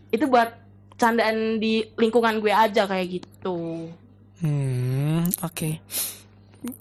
[0.09, 0.49] itu buat
[0.97, 3.85] candaan di lingkungan gue aja kayak gitu
[4.39, 5.83] Hmm, oke.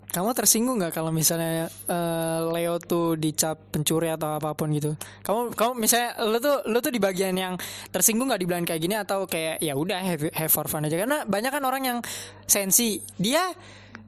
[0.09, 4.94] Kamu tersinggung nggak kalau misalnya eh, Leo tuh dicap pencuri atau apa pun gitu?
[5.20, 7.55] Kamu kamu misalnya lu tuh lu tuh di bagian yang
[7.90, 11.27] tersinggung nggak dibilang kayak gini atau kayak ya udah have, have for fun aja karena
[11.27, 11.98] banyak kan orang yang
[12.42, 13.03] sensi.
[13.14, 13.51] Dia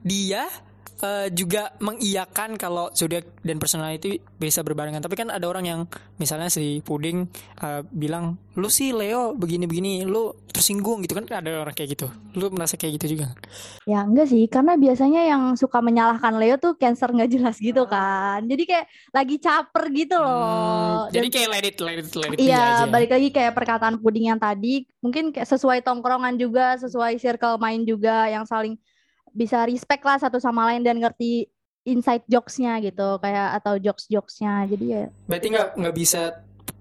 [0.00, 0.46] dia
[1.00, 5.00] eh, juga mengiyakan kalau zodiak dan personality bisa berbarengan.
[5.00, 5.80] Tapi kan ada orang yang
[6.16, 7.24] misalnya si Puding
[7.60, 12.06] eh, bilang lu sih Leo begini-begini, lu tersinggung gitu kan ada orang kayak gitu.
[12.36, 13.32] Lu merasa kayak gitu juga?
[13.86, 18.44] Ya enggak sih, karena biasanya yang suka menyalahkan Leo tuh cancer nggak jelas gitu kan.
[18.44, 21.06] Jadi kayak lagi caper gitu loh.
[21.08, 22.90] Hmm, jadi Dan- kayak let it let it let it Iya, aja.
[22.90, 27.86] balik lagi kayak perkataan puding yang tadi, mungkin kayak sesuai tongkrongan juga, sesuai circle main
[27.86, 28.76] juga, yang saling
[29.32, 31.48] bisa respect lah satu sama lain dan ngerti
[31.82, 34.68] inside jokesnya gitu, kayak atau jokes jokesnya.
[34.68, 36.20] Jadi ya, Berarti nggak nggak bisa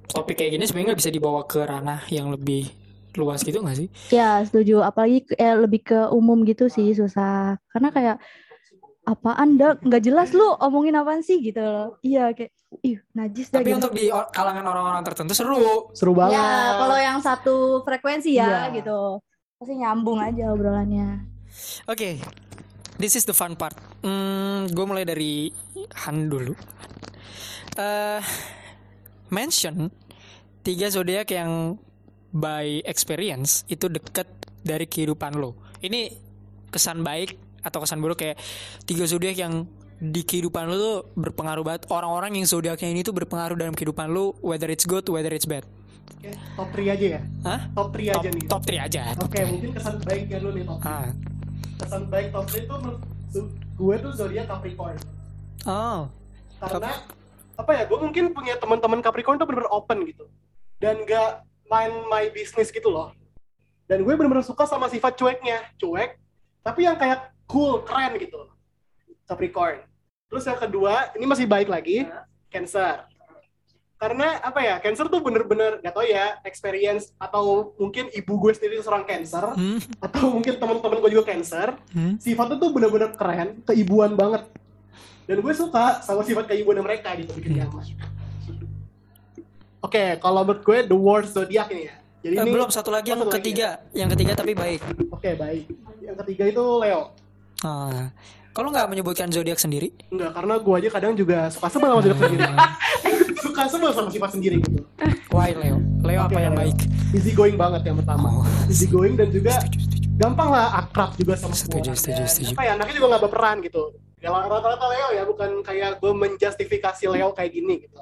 [0.09, 2.67] topik kayak gini sebenarnya nggak bisa dibawa ke ranah yang lebih
[3.15, 3.87] luas gitu nggak sih?
[4.11, 4.81] ya setuju.
[4.81, 8.17] Apalagi eh, lebih ke umum gitu sih susah, karena kayak
[9.05, 11.97] apaan dah nggak jelas lu omongin apaan sih gitu loh.
[12.01, 12.51] Iya kayak,
[12.85, 13.77] ih najis dah Tapi gitu.
[13.81, 15.89] untuk di or- kalangan orang-orang tertentu seru.
[15.97, 16.37] Seru banget.
[16.37, 18.77] Ya, kalau yang satu frekuensi ya Iya.
[18.77, 19.17] gitu,
[19.57, 21.25] pasti nyambung aja obrolannya.
[21.85, 22.19] Oke,
[22.95, 23.75] this is the fun part.
[24.01, 25.49] Hmm, gue mulai dari
[26.05, 26.53] Han dulu.
[27.75, 28.21] Eh,
[29.29, 29.87] mention
[30.61, 31.77] tiga zodiak yang
[32.29, 34.27] by experience itu deket
[34.61, 35.55] dari kehidupan lo.
[35.79, 36.11] Ini
[36.69, 38.37] kesan baik atau kesan buruk kayak
[38.85, 39.65] tiga zodiak yang
[39.99, 41.83] di kehidupan lo tuh berpengaruh banget.
[41.91, 45.63] Orang-orang yang zodiaknya ini tuh berpengaruh dalam kehidupan lo, whether it's good, whether it's bad.
[46.19, 47.21] Oke, top 3 aja ya?
[47.47, 47.61] Hah?
[47.71, 48.43] Top 3 Top, aja nih.
[48.47, 49.01] top 3 aja.
[49.15, 49.47] Oke, three.
[49.47, 50.79] mungkin kesan baiknya lu nih top.
[50.83, 51.07] Ah.
[51.79, 53.01] Kesan baik top 3 itu menurut
[53.79, 54.99] gue tuh zodiak Capricorn.
[55.63, 56.11] Oh.
[56.59, 57.07] Karena
[57.55, 57.83] apa ya?
[57.87, 60.27] Gue mungkin punya teman-teman Capricorn tuh bener-bener open gitu.
[60.79, 63.15] Dan gak main my business gitu loh.
[63.87, 65.63] Dan gue bener-bener suka sama sifat cueknya.
[65.79, 66.19] Cuek,
[66.61, 68.51] tapi yang kayak cool, keren gitu.
[69.25, 69.81] Capricorn.
[70.29, 72.05] Terus yang kedua, ini masih baik lagi,
[72.53, 73.07] Cancer.
[73.99, 78.79] Karena apa ya, Cancer tuh bener-bener, gak tau ya, experience atau mungkin ibu gue sendiri
[78.79, 79.75] seorang Cancer, Hmm.
[79.99, 82.15] atau mungkin teman-teman gue juga Cancer, Hmm.
[82.15, 84.47] sifatnya tuh bener-bener keren, keibuan banget.
[85.27, 87.83] Dan gue suka sama sifat keibuan mereka gitu bikin nyaman.
[89.83, 91.95] Oke, kalau menurut gue the worst zodiac ini ya.
[92.19, 94.79] Jadi Eh, ini belum satu lagi yang satu lagi ketiga, yang ketiga tapi baik.
[95.11, 95.67] Oke, baik.
[95.99, 97.11] Yang ketiga itu Leo.
[97.63, 98.11] Ah.
[98.49, 99.91] Kalau nggak menyebutkan zodiak sendiri?
[100.11, 102.43] Enggak, karena gue aja kadang juga suka sebel sama zodiak sendiri.
[103.59, 104.79] suka sebel sama sifat sendiri gitu.
[105.29, 105.77] Why Leo?
[105.99, 106.61] Leo apa Oke, yang Leo.
[106.63, 106.77] baik?
[107.11, 108.27] Easy going banget yang pertama.
[108.31, 108.45] Oh.
[108.65, 110.07] Easy going dan juga Setuju, setuju.
[110.15, 111.99] gampang lah akrab juga sama semua Setuju, orang.
[111.99, 112.53] setuju, setuju.
[112.55, 113.83] Apa ya, anaknya juga gak berperan gitu.
[114.19, 117.97] Ya rata-rata Leo ya, bukan kayak gue menjustifikasi Leo kayak gini gitu.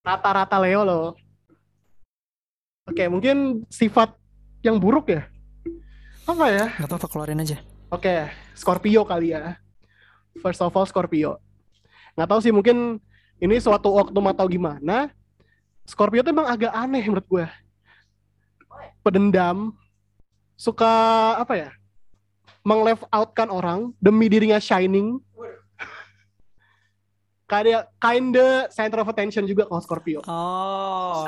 [0.00, 1.06] Rata-rata Leo loh.
[2.84, 4.16] Oke, mungkin sifat
[4.60, 5.28] yang buruk ya?
[6.24, 6.64] Apa ya?
[6.76, 7.56] Nggak apa-apa keluarin aja.
[7.88, 9.56] Oke, Scorpio kali ya.
[10.40, 11.36] First of all Scorpio.
[12.16, 13.00] Nggak tahu sih mungkin
[13.38, 15.10] ini suatu oknum atau gimana.
[15.82, 17.46] Scorpio tuh emang agak aneh menurut gue.
[19.00, 19.72] Pedendam,
[20.52, 20.92] suka
[21.38, 21.70] apa ya?
[22.60, 25.16] Meng-left outkan orang demi dirinya shining.
[27.48, 30.20] Kayak kinda center of attention juga kalau Scorpio.
[30.28, 31.24] Oh.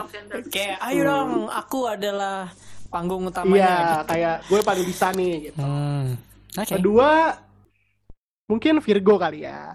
[0.53, 2.53] Kayak ayo dong, aku adalah
[2.93, 3.73] panggung Iya, utamanya.
[3.73, 3.97] gitu.
[4.13, 5.63] kayak gue paling bisa nih gitu.
[5.65, 6.21] Hmm.
[6.61, 6.77] Oke.
[6.77, 7.41] Kedua,
[8.45, 9.73] mungkin Virgo kali ya.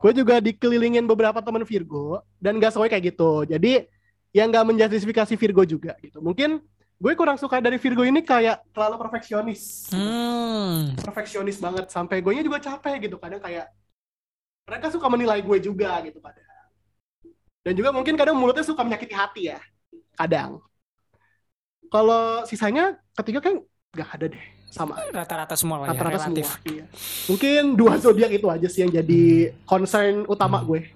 [0.00, 3.44] Gue juga dikelilingin beberapa teman Virgo dan gak sesuai kayak gitu.
[3.44, 3.84] Jadi
[4.32, 6.24] yang gak menjustifikasi Virgo juga gitu.
[6.24, 6.64] Mungkin
[6.96, 9.92] gue kurang suka dari Virgo ini kayak terlalu perfeksionis.
[9.92, 10.96] Hmm.
[11.04, 13.20] Perfeksionis banget sampai gue juga capek gitu.
[13.20, 13.68] Kadang kayak
[14.64, 16.48] mereka suka menilai gue juga gitu kadang.
[17.60, 19.60] Dan juga mungkin kadang mulutnya suka menyakiti hati ya.
[20.16, 20.64] Kadang.
[21.92, 23.60] Kalau sisanya ketiga kan
[23.92, 26.46] gak ada deh sama Rata-rata semua lah ya, rata-rata relatif.
[26.48, 26.64] semua.
[26.64, 26.84] Iya.
[27.26, 29.22] Mungkin dua zodiak itu aja sih yang jadi
[29.64, 30.86] concern utama gue.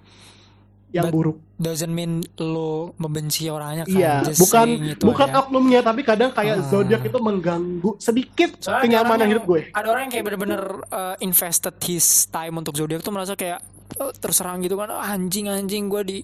[0.89, 1.37] Yang But- buruk.
[1.55, 3.95] Doesn't mean lo membenci orangnya kan.
[3.95, 5.39] Iya, Just bukan saying itu bukan aja.
[5.39, 6.67] oknumnya tapi kadang kayak Ah.
[6.67, 9.61] zodiak itu mengganggu sedikit Soalnya kenyamanan hidup gue.
[9.71, 14.11] Ada orang yang kayak bener-bener uh, invested his time untuk zodiak tuh merasa kayak eh,
[14.17, 16.17] terserang gitu kan anjing anjing gue di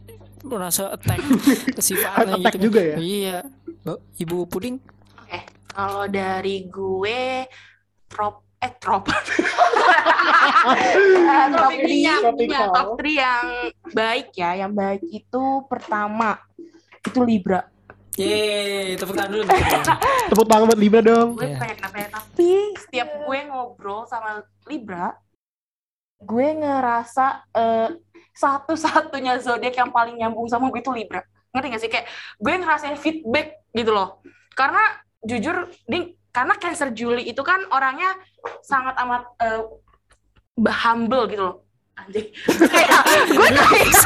[0.44, 1.24] merasa attack
[1.80, 2.68] sifatnya Attack gitu.
[2.68, 2.96] juga ya?
[2.98, 3.38] Iya.
[3.82, 4.76] Mbak, Ibu puding.
[5.72, 7.48] Kalau dari gue
[8.08, 9.04] trop eh trop.
[10.62, 12.22] Eh, top three yang
[12.70, 13.46] top three yang
[13.90, 16.38] baik ya yang baik itu pertama
[17.02, 17.66] itu Libra.
[18.20, 19.44] Yeay, tepuk tangan dulu.
[20.30, 20.66] tepuk tangan.
[20.70, 21.34] Buat Libra dong.
[21.34, 21.58] gue Iya.
[21.58, 25.16] pengen kenapa ya tapi setiap gue ngobrol sama Libra
[26.22, 27.90] gue ngerasa eh,
[28.32, 31.26] satu-satunya zodiak yang paling nyambung sama gue itu Libra.
[31.52, 31.90] Ngerti gak sih?
[31.90, 32.08] Kayak
[32.38, 34.22] gue ngerasain feedback gitu loh.
[34.54, 38.16] Karena jujur nih karena Cancer Juli itu kan orangnya
[38.64, 39.62] sangat amat eh,
[40.86, 41.58] humble gitu loh
[42.02, 42.28] anjing
[42.72, 43.48] kayak gue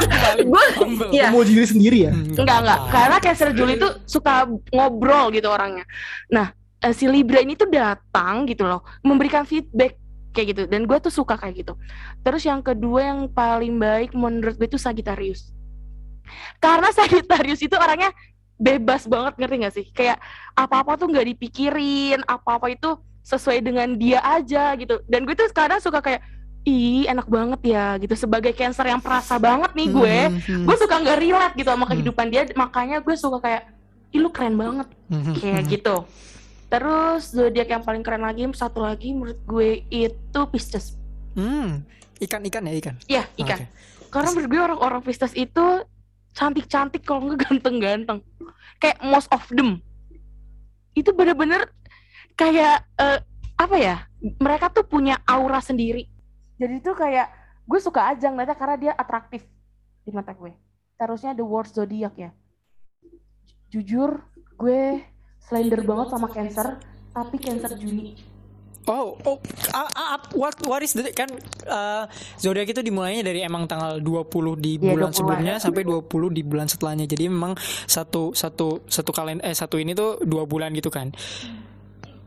[0.10, 0.66] kayak gue.
[1.14, 1.30] Iya.
[1.32, 2.12] Mau diri sendiri ya?
[2.12, 2.80] Hmm, Enggak, enggak.
[2.92, 5.86] Karena Cancer Juli tuh suka ngobrol gitu orangnya.
[6.28, 6.52] Nah,
[6.82, 9.96] eh, si Libra ini tuh datang gitu loh, memberikan feedback
[10.36, 10.62] kayak gitu.
[10.68, 11.74] Dan gue tuh suka kayak gitu.
[12.26, 15.54] Terus yang kedua yang paling baik menurut gue itu Sagittarius.
[16.58, 18.12] Karena Sagittarius itu orangnya
[18.56, 19.86] bebas banget, ngerti gak sih?
[19.92, 20.18] Kayak
[20.54, 25.02] apa-apa tuh nggak dipikirin, apa-apa itu sesuai dengan dia aja gitu.
[25.06, 26.22] Dan gue tuh kadang suka kayak,
[26.64, 28.16] ih enak banget ya gitu.
[28.16, 31.86] Sebagai Cancer yang perasa banget nih gue, Hmm, hmm, gue suka nggak relate gitu sama
[31.86, 31.92] Hmm.
[31.94, 33.64] kehidupan dia makanya gue suka kayak
[34.10, 35.72] ih lu keren banget hmm, kayak hmm.
[35.76, 35.96] gitu
[36.66, 40.96] terus zodiak yang paling keren lagi satu lagi menurut gue itu Pisces
[41.36, 41.84] Hmm,
[42.18, 42.96] ikan-ikan ya ikan.
[43.12, 43.66] ya ikan Oke.
[44.08, 45.66] karena menurut gue orang-orang Pisces itu
[46.36, 48.20] cantik-cantik kalau nggak ganteng-ganteng.
[48.84, 49.80] Kayak most of them.
[50.92, 51.72] Itu bener-bener
[52.36, 53.20] kayak eh,
[53.56, 53.96] apa ya
[54.44, 56.12] mereka tuh punya aura sendiri.
[56.60, 57.32] Jadi tuh kayak
[57.64, 59.48] gue suka aja ngeliatnya karena dia atraktif
[60.04, 60.52] di mata gue.
[61.00, 62.32] Terusnya the worst zodiac ya.
[63.72, 64.20] Jujur
[64.60, 65.04] gue
[65.40, 66.80] slender banget sama Cancer.
[67.16, 68.35] tapi Cancer Juni
[68.86, 69.38] Oh, oh,
[69.74, 71.26] ah, ah, ah, what what is the kan
[71.66, 72.06] uh,
[72.38, 75.18] zodiak itu dimulainya dari emang tanggal 20 di Iya, bulan 20-an.
[75.18, 77.10] sebelumnya sampai 20 di bulan setelahnya.
[77.10, 81.10] Jadi memang satu satu satu kalen eh satu ini tuh dua bulan gitu kan.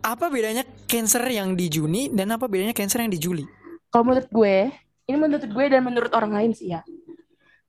[0.01, 3.45] Apa bedanya Cancer yang di Juni dan apa bedanya Cancer yang di Juli?
[3.89, 4.69] kalau menurut gue,
[5.09, 6.85] ini menurut gue dan menurut orang lain sih ya.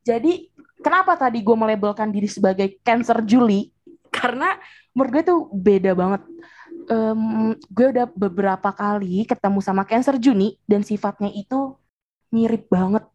[0.04, 3.71] Jadi, kenapa tadi gue melabelkan diri sebagai Cancer Juli?
[4.12, 4.52] Karena
[4.91, 6.21] menurut gue tuh beda banget.
[6.89, 11.78] Em, gue udah beberapa kali ketemu sama Cancer Juni dan sifatnya itu
[12.34, 13.06] mirip banget.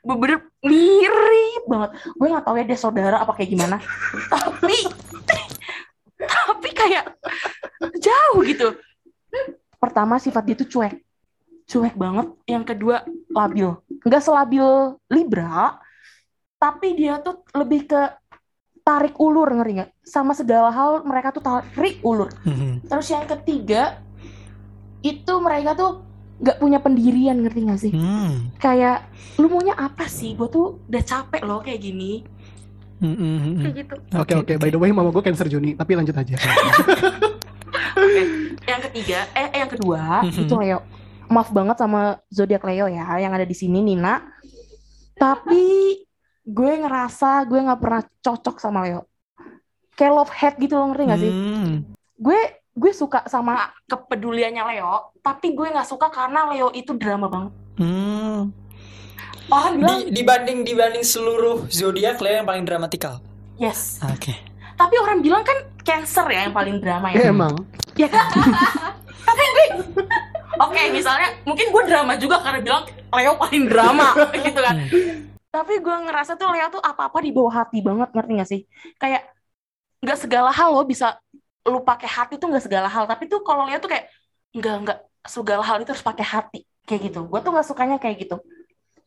[0.00, 1.90] Bener mirip banget.
[2.16, 3.76] Gue nggak tahu ya dia saudara apa kayak gimana.
[4.32, 4.76] tapi
[6.16, 7.04] tapi kayak
[8.00, 8.72] jauh gitu.
[9.76, 10.96] Pertama sifat dia tuh cuek
[11.70, 12.26] cuek banget.
[12.50, 13.78] Yang kedua labil.
[14.02, 14.66] Nggak selabil
[15.06, 15.78] Libra,
[16.58, 18.02] tapi dia tuh lebih ke
[18.90, 19.90] tarik ulur ngerti nggak?
[20.02, 22.26] Sama segala hal mereka tuh tarik ulur.
[22.42, 22.82] Hmm.
[22.82, 24.02] Terus yang ketiga
[25.00, 26.02] itu mereka tuh
[26.42, 27.92] nggak punya pendirian ngerti nggak sih?
[27.94, 28.50] Hmm.
[28.58, 29.06] Kayak
[29.38, 30.34] lu maunya apa sih?
[30.34, 32.26] Gue tuh udah capek loh kayak gini.
[32.98, 33.62] Hmm, hmm, hmm, hmm.
[33.62, 33.94] Kayak gitu.
[34.18, 34.52] Oke oke.
[34.58, 36.36] By the way, mama gue Cancer Juni, tapi lanjut aja.
[38.00, 38.22] Oke.
[38.64, 40.40] Yang ketiga, eh eh, yang kedua Mhm.
[40.44, 40.78] itu Leo.
[41.30, 44.20] Maaf banget sama zodiak Leo ya yang ada di sini Nina.
[45.14, 45.62] Tapi
[46.42, 49.02] gue ngerasa gue nggak pernah cocok sama Leo.
[49.94, 51.32] Kayak love hate gitu loh ngerti gak sih?
[51.32, 51.72] Hmm.
[52.16, 57.52] Gue gue suka sama kepeduliannya Leo, tapi gue nggak suka karena Leo itu drama banget.
[57.76, 58.40] Hmm.
[59.50, 63.18] Orang bilang Di, dibanding dibanding seluruh zodiak Leo yang paling dramatikal.
[63.58, 64.32] yes, Oke.
[64.74, 67.30] tapi orang bilang kan Cancer ya yang paling drama Ya ya.
[67.34, 67.54] emang.
[67.92, 68.24] Ya kan?
[69.20, 69.66] Tapi gue
[70.60, 74.12] Oke, misalnya mungkin gue drama juga karena bilang Leo paling drama
[74.46, 74.76] gitu kan.
[75.50, 78.60] Tapi gue ngerasa tuh Leo tuh apa-apa di bawah hati banget, ngerti gak sih?
[79.02, 79.26] Kayak
[80.00, 81.20] nggak segala hal lo bisa
[81.68, 84.08] lu pakai hati tuh nggak segala hal, tapi tuh kalau Leo tuh kayak
[84.56, 87.26] nggak nggak segala hal itu harus pakai hati kayak gitu.
[87.26, 88.40] Gue tuh nggak sukanya kayak gitu.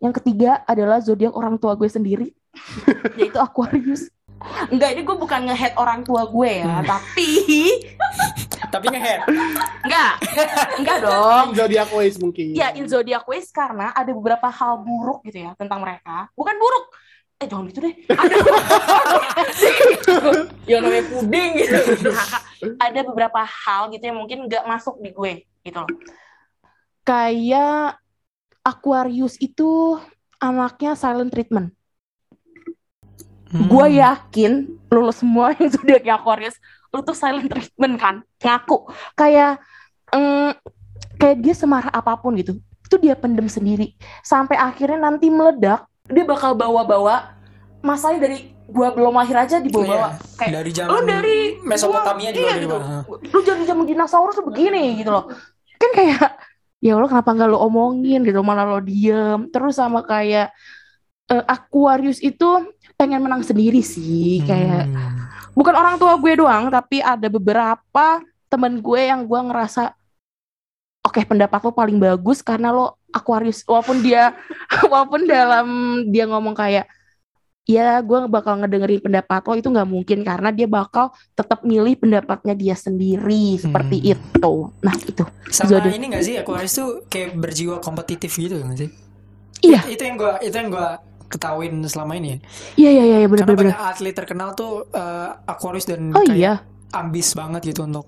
[0.04, 2.36] Yang ketiga adalah zodiak orang tua gue sendiri,
[3.20, 4.12] yaitu Aquarius.
[4.68, 6.86] Enggak, ini gue bukan nge-hate orang tua gue ya, Hmm.
[6.86, 7.30] tapi
[8.74, 9.22] Tapi ngehead.
[9.86, 10.12] enggak,
[10.82, 11.54] enggak dong.
[11.54, 12.58] Zodiac Ways mungkin.
[12.58, 16.28] Ya, in zodiac ways karena ada beberapa hal buruk gitu ya tentang mereka.
[16.34, 16.86] Bukan buruk.
[17.38, 17.94] Eh, jangan gitu deh.
[18.10, 18.34] Ada
[20.70, 21.78] yang namanya puding gitu.
[22.80, 25.90] ada beberapa hal gitu yang mungkin nggak masuk di gue gitu loh.
[27.06, 28.02] Kayak
[28.64, 30.00] Aquarius itu
[30.40, 31.76] anaknya silent treatment.
[33.54, 33.70] Hmm.
[33.70, 36.58] Gue yakin lu semua yang zodiaknya Aquarius,
[36.90, 38.90] lu tuh silent treatment kan, ngaku.
[39.14, 39.62] Kayak
[40.10, 40.58] mm,
[41.22, 42.58] kayak dia semarah apa pun gitu.
[42.90, 43.94] Itu dia pendem sendiri.
[44.26, 47.38] Sampai akhirnya nanti meledak, dia bakal bawa-bawa
[47.86, 50.18] masalahnya dari gua belum lahir aja dibawa-bawa.
[50.34, 52.78] Kayak dari zaman lu dari Mesopotamia gua- juga iya, gitu.
[53.30, 55.30] Lu jadi zaman dinosaurus begini gitu loh.
[55.78, 56.42] Kan kayak
[56.84, 60.52] ya lo kenapa nggak lo omongin gitu malah lo diem terus sama kayak
[61.32, 65.18] eh, Aquarius itu pengen menang sendiri sih kayak Hmm.
[65.54, 68.06] bukan orang tua gue doang tapi ada beberapa
[68.48, 69.94] temen gue yang gue ngerasa
[71.04, 74.34] oke pendapat lo paling bagus karena lo Aquarius walaupun dia
[74.92, 75.68] walaupun dalam
[76.08, 76.86] dia ngomong kayak
[77.64, 82.52] ya gue bakal ngedengerin pendapat lo itu nggak mungkin karena dia bakal tetap milih pendapatnya
[82.54, 84.12] dia sendiri seperti Hmm.
[84.14, 85.94] itu nah itu Sama Zodiac.
[85.94, 88.90] ini gak sih Aquarius tuh kayak berjiwa kompetitif gitu gak sih?
[89.64, 89.80] Iya.
[89.88, 91.00] Itu yang gua itu yang gua
[91.34, 92.40] ketahuin selama ini ya.
[92.78, 96.54] iya iya iya bener Karena bener atlet terkenal tuh eh, Aquarius dan oh kayak iya
[96.92, 98.06] ambis banget gitu untuk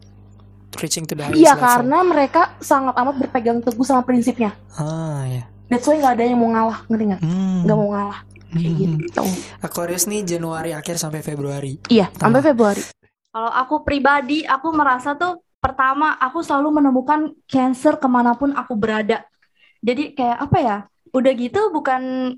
[0.76, 1.66] reaching to the highest iya level.
[1.66, 5.44] karena mereka sangat amat berpegang teguh sama prinsipnya Ah ya.
[5.66, 7.60] that's why nggak ada yang mau ngalah ngerti nggak Hmm.
[7.64, 8.20] nggak mau ngalah
[8.52, 8.80] kayak Hmm.
[9.02, 9.24] gitu
[9.60, 11.82] Aquarius nih Januari akhir sampai Februari.
[11.88, 12.54] iya sampai Tengah.
[12.54, 12.84] Februari
[13.28, 18.80] Kalau aku pribadi, aku merasa tuh pertama aku selalu menemukan cancer ke mana pun aku
[18.80, 19.28] berada.
[19.82, 20.78] Jadi kayak apa ya?
[21.12, 22.32] Udah gitu bukan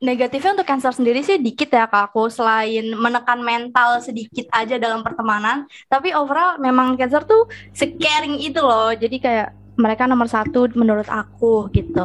[0.00, 5.04] negatifnya untuk cancer sendiri sih dikit ya kak aku selain menekan mental sedikit aja dalam
[5.04, 5.68] pertemanan.
[5.86, 8.90] Tapi overall memang cancer tuh secaring itu loh.
[8.96, 9.48] Jadi kayak
[9.80, 12.04] mereka nomor satu menurut aku gitu.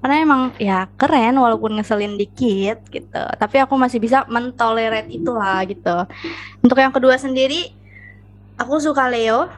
[0.00, 3.24] Karena emang ya keren walaupun ngeselin dikit gitu.
[3.36, 6.08] Tapi aku masih bisa mentolerate itulah gitu.
[6.60, 7.72] Untuk yang kedua sendiri,
[8.60, 9.48] aku suka Leo.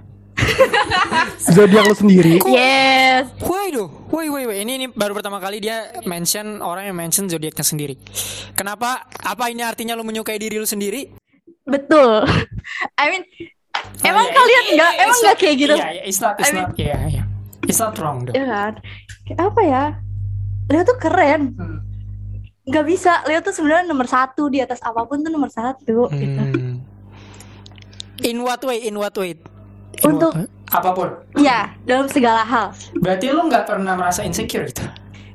[1.47, 2.39] Zodiak lo sendiri.
[2.45, 3.31] Yes.
[3.41, 3.87] Why do?
[4.09, 4.57] Why why why?
[4.61, 7.95] Ini ini baru pertama kali dia mention orang yang mention zodiaknya sendiri.
[8.53, 9.07] Kenapa?
[9.09, 11.07] Apa ini artinya lu menyukai diri lu sendiri?
[11.65, 12.27] Betul.
[13.01, 13.23] I mean,
[14.03, 15.75] emang Oh, iya, kalian iya, nggak, iya, emang it's nggak not- kayak gitu?
[15.75, 17.23] Iya, iya, it's not, it's I mean- not, iya, iya.
[17.67, 18.35] It's not wrong though.
[18.35, 18.73] Ya kan?
[19.35, 19.85] Apa ya?
[20.67, 21.43] Leo tuh keren.
[21.55, 21.79] Hmm.
[22.63, 23.23] Nggak bisa.
[23.25, 26.07] Leo tuh sebenarnya nomor satu di atas apa pun tuh nomor satu.
[26.11, 26.43] Gitu.
[26.43, 26.83] Hmm.
[28.23, 28.83] In what way?
[28.83, 29.35] In what way?
[30.03, 30.35] Untuk-
[30.67, 31.09] apa pun.
[31.37, 32.75] Ya, dalam segala hal.
[32.95, 34.83] Berarti lu nggak pernah merasa insecure gitu?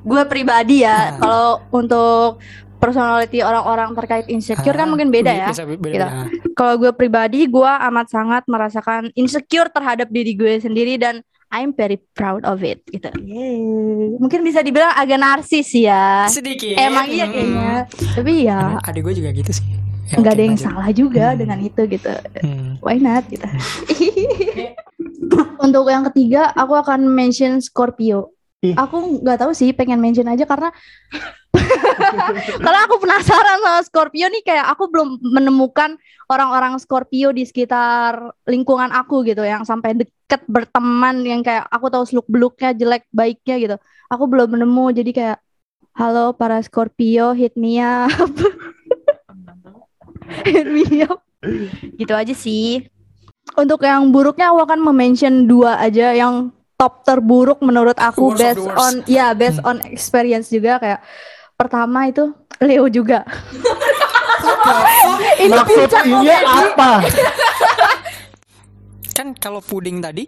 [0.02, 1.06] Gue pribadi ya, Ah.
[1.16, 2.42] kalau untuk
[2.76, 5.48] personality orang-orang terkait insecure kan Ah, mungkin beda ya.
[5.48, 5.78] Bisa beda.
[5.78, 6.06] Gitu.
[6.52, 12.00] Kalau gue pribadi, gue amat sangat merasakan insecure terhadap diri gue sendiri dan I'm very
[12.12, 13.12] proud of it gitu.
[13.14, 14.16] Yeay.
[14.16, 16.24] Mungkin bisa dibilang agak narsis ya.
[16.26, 16.74] Sedikit.
[16.74, 17.32] Emang iya Hmm.
[17.32, 17.72] kayaknya.
[18.16, 19.64] Tapi ya Adik gue juga gitu sih.
[20.02, 20.66] Ya, nggak ada yang lanjut.
[20.66, 21.38] salah juga Hmm.
[21.38, 22.10] dengan itu gitu.
[22.42, 22.74] Hmm.
[22.82, 23.42] Why not gitu.
[25.62, 28.34] Untuk yang ketiga, aku akan mention Scorpio.
[28.62, 28.74] Ih.
[28.74, 30.70] Aku nggak tahu sih, pengen mention aja karena
[32.62, 38.90] karena aku penasaran sama Scorpio nih kayak aku belum menemukan orang-orang Scorpio di sekitar lingkungan
[38.90, 43.76] aku gitu yang sampai deket berteman yang kayak aku tahu seluk beluknya jelek baiknya gitu.
[44.08, 45.38] Aku belum menemu jadi kayak
[45.92, 48.10] halo para Scorpio hit me up.
[50.46, 51.20] hit me up.
[51.98, 52.86] Gitu aja sih.
[53.52, 59.02] Untuk yang buruknya aku akan mention dua aja yang top terburuk menurut aku based on
[59.06, 59.76] ya based Hmm.
[59.76, 61.00] on experience juga kayak
[61.54, 62.30] pertama itu
[62.62, 63.26] Leo juga.
[65.38, 67.02] Ini Maksudnya apa?
[69.18, 70.26] Kan kalau puding tadi,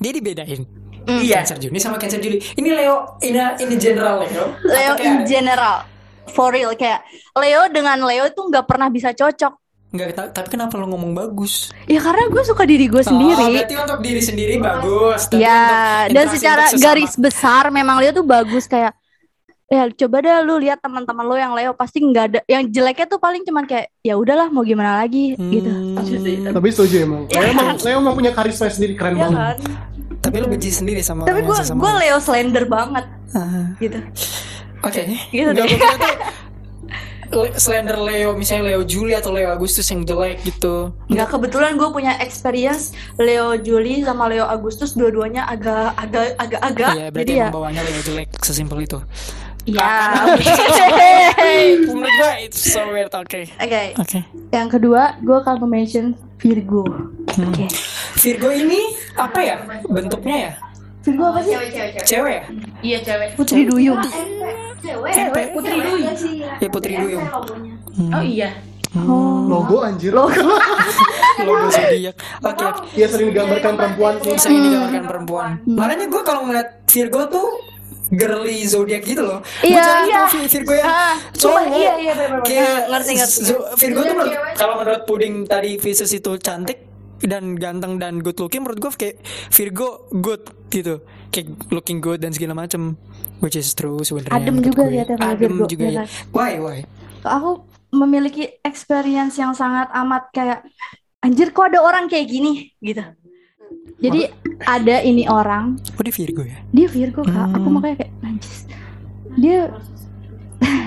[0.00, 0.64] dia dibedain.
[1.04, 1.20] Hmm.
[1.20, 2.40] Cancer Juni sama Cancer Juli.
[2.40, 4.56] Ini Leo, ini ini general Leo.
[4.64, 5.84] Leo in general
[6.26, 7.02] for real kayak
[7.34, 9.52] Leo dengan Leo itu nggak pernah bisa cocok.
[9.90, 11.70] Enggak, ta- tapi kenapa lo ngomong bagus?
[11.84, 13.46] Ya karena gue suka diri gue Oh, sendiri.
[13.54, 15.20] berarti untuk diri sendiri bagus.
[15.24, 15.54] tapi Ya,
[16.02, 18.90] untuk dan interaksi secara garis besar memang Leo tuh bagus kayak
[19.64, 23.16] ya coba deh lu lihat teman-teman lo yang Leo pasti nggak ada yang jeleknya tuh
[23.16, 25.70] paling cuman kayak ya udahlah mau gimana lagi gitu.
[25.70, 27.22] Hmm, Tapi setuju emang.
[27.28, 29.56] Leo emang, Leo emang punya karisma sendiri keren Ya banget.
[29.56, 29.56] kan?
[30.20, 33.98] Tapi lo benci sendiri sama Tapi gue gue Leo slender banget Ah, gitu.
[34.84, 35.02] Oke.
[35.34, 35.78] Gitu Nggak, deh.
[37.32, 40.94] tuh Slender Leo, misalnya Leo Juli atau Leo Agustus yang jelek gitu.
[41.10, 46.92] Nggak kebetulan gue punya experience Leo Juli sama Leo Agustus dua-duanya agak agak agak agak.
[46.94, 47.48] Iya, berarti Jadi ya.
[47.50, 49.02] bawahnya Leo jelek, sesimpel itu.
[49.64, 50.12] Ya.
[51.88, 53.48] Menurut gue it's so weird, oke.
[53.58, 53.82] Oke.
[53.96, 54.18] Oke.
[54.52, 56.84] Yang kedua, gue akan mention Virgo.
[57.32, 57.48] Hmm.
[57.48, 57.66] Oke.
[58.20, 59.56] Virgo ini apa ya
[59.88, 60.52] bentuknya ya?
[61.04, 61.52] Virgo apa sih?
[62.02, 62.42] Cewek ya?
[62.80, 64.00] iya cewek Putri Duyung.
[65.06, 65.42] Tempe.
[65.52, 66.02] Putri Duyung
[66.58, 67.24] Ya Putri Duyung.
[67.94, 68.12] Hmm.
[68.12, 68.50] oh iya
[68.94, 69.50] Hmm.
[69.50, 70.14] Logo anjir.
[70.14, 70.30] Logo.
[71.42, 72.14] Logo zodiak.
[72.40, 72.80] Oke, oke.
[72.94, 74.30] Dia sering digambarkan perempuan sih.
[74.30, 75.48] Bisa ini digambarkan perempuan.
[75.66, 77.46] Makanya gue kalau ngeliat Virgo tuh
[78.08, 79.42] girly zodiak gitu loh.
[79.42, 80.22] Gua Iya, iya.
[80.46, 81.34] Virgo yang Ah, cowok.
[81.34, 82.46] cuma iya iya benar-benar.
[82.46, 83.38] Kayak ngerti ngerti.
[83.74, 86.78] Virgo tuh menurut, kalau menurut puding tadi Pisces itu cantik
[87.18, 89.16] dan ganteng dan good looking menurut gue kayak
[89.50, 90.44] Virgo good
[90.74, 90.94] gitu
[91.30, 92.98] kayak looking good dan segala macem
[93.38, 95.02] which is true sebenarnya Adem juga gue.
[95.06, 96.06] kalau adem Virgo, juga ya ya kan?
[96.30, 96.78] why why
[97.22, 97.50] Aku
[97.90, 100.60] memiliki experience yang sangat amat kayak
[101.18, 103.00] anjir kok ada orang kayak gini gitu.
[103.96, 104.28] Jadi
[104.60, 107.48] ada ini orang, oh dia Virgo ya dia Virgo kak.
[107.50, 107.74] Aku Hmm.
[107.74, 108.68] makanya kayak anjis.
[109.34, 109.60] Dia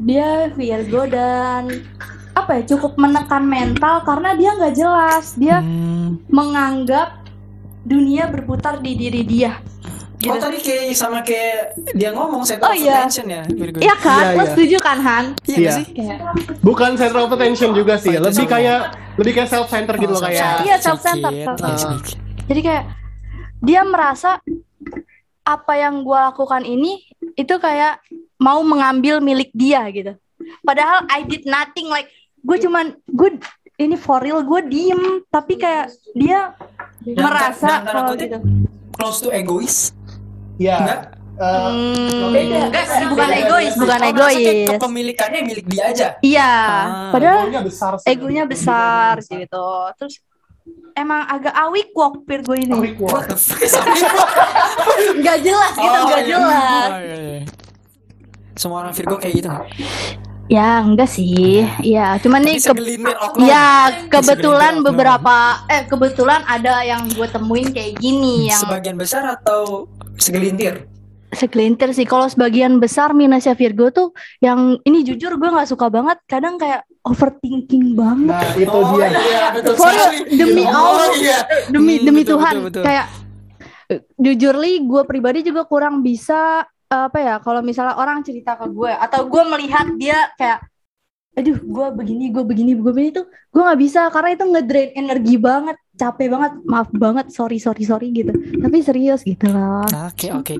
[0.00, 1.84] dia Virgo dan
[2.32, 6.22] apa ya cukup menekan mental karena dia nggak jelas dia Hmm.
[6.28, 7.27] menganggap
[7.88, 9.56] dunia berputar di diri dia
[10.18, 13.06] Oh tadi kayak sama kayak dia ngomong saya Oh, iya.
[13.06, 13.78] attention ya Virgo.
[13.78, 14.50] Iya kan Iya, lo iya.
[14.50, 15.72] setuju kan Han Iya Iya.
[15.78, 15.84] sih?
[15.94, 16.18] Kayak,
[16.58, 18.80] Bukan center of attention juga sih, Oh, itu lebih kayak
[19.14, 20.66] lebih kayak self center gitu loh kayak.
[20.66, 22.18] Iya, ya, sedikit.
[22.50, 22.84] jadi kayak
[23.62, 24.42] dia merasa
[25.46, 26.98] apa yang gua lakukan ini
[27.34, 28.02] itu kayak
[28.36, 30.18] mau mengambil milik dia gitu
[30.60, 33.38] padahal I did nothing like gue cuman gue
[33.76, 36.54] ini for real gue diem tapi kayak dia
[37.14, 38.38] merasa dan kalau kutip, gitu
[38.92, 39.76] Close to egois
[40.56, 40.76] Iya.
[40.76, 41.00] Enggak?
[41.38, 42.60] Eh, Hmm, beda.
[42.66, 43.38] enggak sih, bukan Beda.
[43.40, 44.38] egois bukan Oh, egois
[44.68, 47.10] kepemilikannya milik dia aja iya Ah.
[47.10, 48.06] padahal egonya besar sih.
[48.08, 50.18] egonya besar gitu terus
[50.92, 53.22] emang agak awik kok Virgo ini Awik up?
[55.16, 56.28] nggak jelas gitu Oh, nggak iya.
[56.28, 57.40] jelas Oh, iya, iya.
[58.52, 59.50] Semua orang Virgo kayak gitu?
[60.48, 62.72] Ya enggak sih ya cuman nih ke.
[63.44, 69.84] Ya kebetulan beberapa eh kebetulan ada yang gue temuin kayak gini yang Sebagian besar atau
[70.16, 70.88] segelintir?
[71.28, 72.08] segelintir sih.
[72.08, 76.16] Kalau sebagian besar minusnya Virgo tuh yang ini jujur gue nggak suka banget.
[76.24, 78.32] Kadang kayak overthinking banget.
[78.32, 79.12] Nah, itu Oh, dia.
[79.12, 79.92] iya, betul For
[80.24, 81.38] demi Oh, Allah, iya.
[81.68, 82.82] demi Hmm, demi betul, Tuhan betul, betul.
[82.88, 83.06] kayak
[84.16, 88.88] jujur li gue pribadi juga kurang bisa apa ya kalau misalnya orang cerita ke gue
[88.88, 90.64] atau gue melihat dia kayak
[91.36, 95.36] aduh gue begini gue begini gue begini tuh gue nggak bisa karena itu ngedrain energi
[95.38, 100.54] banget capek banget maaf banget sorry sorry sorry gitu tapi serius gitu loh Oke oke.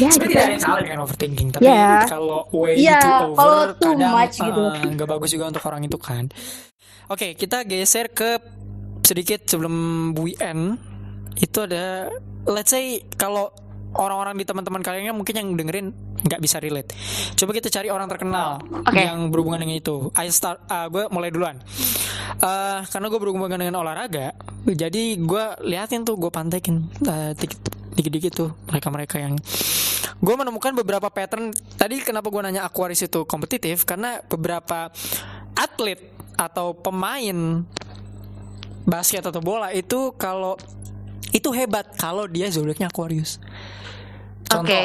[0.00, 0.26] ya Sebenarnya gitu.
[0.26, 2.02] tidak ada yang salah dengan overthinking, tapi Iya.
[2.10, 4.62] kalau way Iya, itu over, kalau too kadang much gitu.
[4.66, 6.24] eh, nggak bagus juga untuk orang itu kan.
[7.06, 8.30] Oke, kita geser ke
[9.04, 9.74] sedikit sebelum
[10.18, 10.80] we end.
[11.36, 12.10] Itu ada,
[12.48, 13.54] let's say kalau
[13.94, 15.86] orang-orang di teman-teman kalian mungkin yang dengerin
[16.24, 16.94] nggak bisa relate.
[17.38, 18.98] Coba kita cari orang terkenal Oke.
[18.98, 20.10] yang berhubungan dengan itu.
[20.18, 21.62] I start, uh, gue mulai duluan.
[22.34, 24.34] Eh, karena gue berhubungan dengan olahraga,
[24.66, 26.88] jadi gue liatin tuh, gue pantekin
[27.36, 29.38] dikit- dikit-dikit tuh mereka-mereka yang
[30.18, 31.52] gue menemukan beberapa pattern.
[31.52, 33.86] Tadi kenapa gue nanya Aquarius itu kompetitif?
[33.86, 34.90] Karena beberapa
[35.54, 36.00] atlet
[36.34, 37.62] atau pemain
[38.84, 40.58] basket atau bola itu kalau
[41.30, 43.38] itu hebat kalau dia zodiaknya Aquarius.
[44.54, 44.82] Contoh, Oke.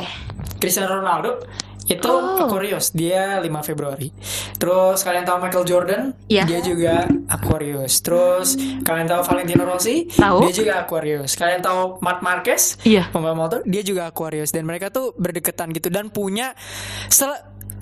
[0.57, 1.45] Cristiano Ronaldo
[1.85, 2.37] itu Oh.
[2.37, 4.13] Aquarius, dia 5 Februari.
[4.55, 6.45] Terus kalian tahu Michael Jordan, Iya.
[6.45, 6.93] dia juga
[7.27, 7.97] Aquarius.
[7.99, 8.53] Terus
[8.83, 10.45] kalian tahu Valentino Rossi, Tahu.
[10.45, 11.33] dia juga Aquarius.
[11.33, 13.09] Kalian tahu Marc Marquez, Iya.
[13.09, 16.53] pembalap motor, dia juga Aquarius dan mereka tuh berdekatan gitu dan punya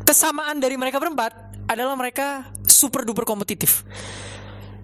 [0.01, 1.35] kesamaan dari mereka berempat
[1.67, 3.83] adalah mereka super duper kompetitif.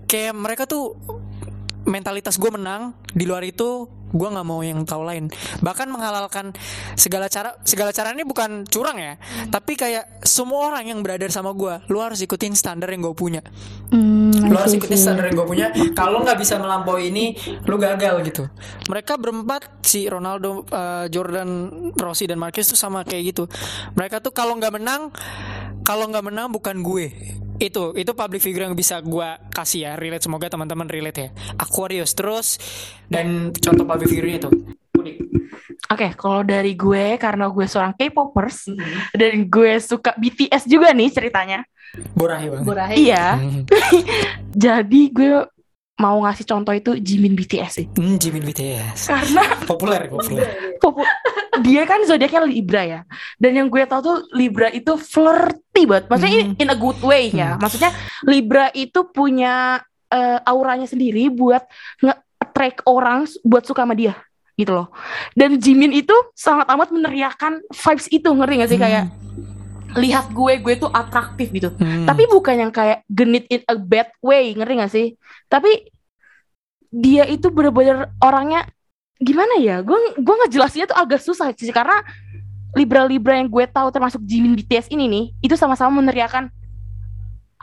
[0.04, 1.00] Kayak mereka tuh
[1.84, 5.34] mentalitas gue menang di luar itu gue nggak mau yang tahu lain.
[5.60, 6.54] Bahkan menghalalkan
[6.94, 9.18] segala cara segala cara ini bukan curang ya
[9.50, 13.42] tapi kayak semua orang yang berada sama gue lu harus ikutin standar yang gue punya.
[13.90, 15.68] Hmm, lu harus ikutin standar yang gue punya
[15.98, 17.34] kalau nggak bisa melampaui ini
[17.66, 18.46] lu gagal gitu.
[18.86, 21.50] Mereka berempat si Ronaldo eh, Jordan
[21.98, 23.44] Rossi dan Marquez tuh sama kayak gitu.
[23.98, 25.10] Mereka tuh kalau nggak menang
[25.82, 27.12] kalau nggak menang bukan gue
[27.64, 30.22] itu itu public figure yang bisa gue kasih ya relate.
[30.22, 31.30] Semoga teman-teman relate ya.
[31.56, 32.60] Aquarius terus
[33.08, 34.50] dan contoh public figure itu.
[34.94, 35.16] Unik.
[35.86, 38.72] Oke, kalau dari gue karena gue seorang K-popers
[39.12, 41.64] dan gue suka BTS juga nih ceritanya.
[42.12, 42.66] borahi banget.
[42.66, 42.94] Borahe.
[42.98, 43.62] Iya, Hmm,
[44.66, 45.46] jadi gue
[45.96, 47.86] mau ngasih contoh itu Jimin BTS sih.
[47.88, 50.50] hmm, Jimin BTS Karena populer populer.
[50.78, 51.06] Popu-
[51.62, 53.00] dia kan zodiaknya Libra ya.
[53.38, 56.10] Dan yang gue tahu tuh Libra itu flirty banget.
[56.10, 56.58] Maksudnya Hmm.
[56.58, 57.60] in a good way ya.
[57.62, 57.92] Maksudnya
[58.26, 61.66] Libra itu punya eh, auranya sendiri buat
[61.98, 64.14] nge-attract orang buat suka sama dia
[64.54, 64.94] gitu loh.
[65.34, 69.10] Dan Jimin itu sangat amat meneriakan vibes itu ngerti gak sih kayak
[69.98, 71.74] lihat gue gue tuh atraktif gitu.
[71.78, 72.06] Hmm.
[72.06, 75.08] Tapi bukan yang kayak genit in a bad way, ngerti gak sih?
[75.50, 75.90] Tapi
[76.94, 78.70] dia itu bener-bener orangnya
[79.24, 79.80] gimana ya?
[79.82, 82.04] Gue gue ngejelasinnya tuh agak susah sih karena
[82.74, 86.50] libra-libra yang gue tahu termasuk Jimin BTS ini nih, itu sama-sama meneriakan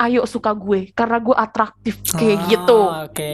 [0.00, 2.78] ayo suka gue karena gue atraktif kayak Ah, gitu.
[3.04, 3.32] Oke.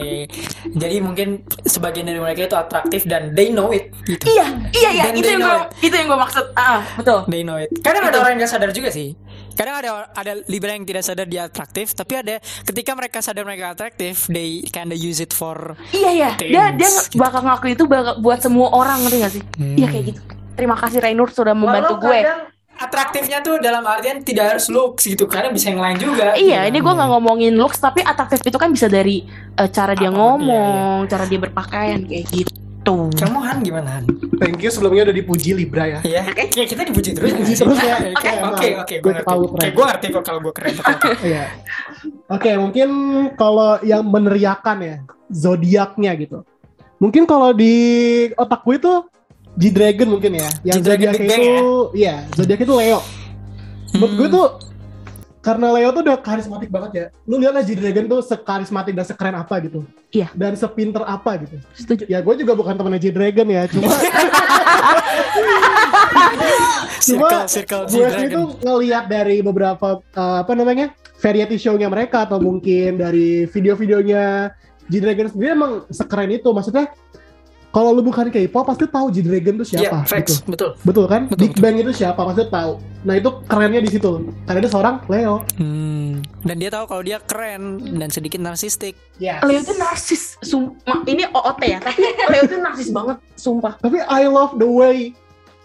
[0.69, 1.27] Jadi mungkin
[1.61, 4.27] sebagian dari mereka itu atraktif dan they know it gitu.
[4.27, 6.45] Iya, iya, iya, Dan itu yang gue itu yang gue maksud.
[6.53, 7.23] Ah, betul.
[7.25, 7.71] They know it.
[7.79, 9.15] Kadang ada orang yang gak sadar juga sih.
[9.53, 13.73] Kadang ada ada Libra yang tidak sadar dia atraktif, tapi ada ketika mereka sadar mereka
[13.73, 16.29] atraktif, they kinda use it for Iya, iya.
[16.37, 17.17] Dia dia gitu.
[17.17, 19.43] bakal ngelakuin itu bakal buat semua orang ngerti gak sih?
[19.57, 20.21] Iya kayak gitu.
[20.53, 22.19] Terima kasih Rainur sudah membantu Walau gue.
[22.19, 22.41] kadang
[22.77, 26.37] atraktifnya tuh dalam artian tidak harus looks gitu, kadang bisa yang lain juga.
[26.37, 26.69] Iya, gitu.
[26.71, 29.25] ini gue nggak ngomongin looks, tapi atraktif itu kan bisa dari
[29.57, 32.53] eh, cara dia Apa pun, ngomong, cara dia berpakaian kayak gitu.
[32.87, 33.11] Tuh.
[33.11, 34.07] Kamu Han gimana Han?
[34.39, 35.99] Thank you sebelumnya udah dipuji Libra ya.
[36.07, 37.35] Iya, kayak kita dipuji terus.
[37.35, 37.99] Dipuji terus ya.
[38.47, 39.71] Oke, oke, gue tahu keren.
[39.75, 40.71] Gue ngerti kok kalau gue keren.
[41.27, 41.43] Iya.
[42.31, 42.89] Oke, mungkin
[43.35, 44.95] kalau yang meneriakan ya
[45.27, 46.47] zodiaknya gitu.
[47.03, 47.75] Mungkin kalau di
[48.39, 48.79] otak gue
[49.57, 50.49] itu G-Dragon mungkin ya.
[50.61, 53.01] Yang Bang itu iya, zodiak itu Leo.
[53.97, 54.35] Menurut gue Hmm.
[54.37, 54.47] tuh
[55.41, 57.05] karena Leo tuh udah karismatik banget ya.
[57.25, 59.81] Lu lihat lah G-Dragon tuh sekarismatik dan sekeren apa gitu.
[60.13, 60.29] Iya.
[60.37, 61.57] Dan sepinter apa gitu.
[61.73, 62.03] Setuju.
[62.05, 63.87] Ya gue juga bukan temennya G-Dragon ya, cuma
[67.07, 70.91] Cuma circle gue itu ngelihat dari beberapa uh, apa namanya
[71.23, 74.51] variety show-nya mereka atau mungkin dari video-videonya
[74.91, 76.91] G-Dragon sendiri emang sekeren itu maksudnya
[77.69, 80.49] kalau lu bukan K-pop pasti tahu G-Dragon itu Iya, siapa facts, gitu.
[80.49, 80.69] betul.
[80.81, 84.11] betul kan Betul, Big Bang itu siapa pasti tahu nah itu kerennya di situ
[84.43, 86.23] karena dia seorang Leo Hmm.
[86.41, 87.61] Dan dia tahu kalau dia keren
[87.93, 88.97] dan sedikit narsistik.
[89.17, 89.43] yes.
[89.43, 91.03] Leo itu narsis, sumpah.
[91.03, 93.77] Ini OOT ya, tapi Leo itu narsis banget, sumpah.
[93.77, 95.13] tapi I love the way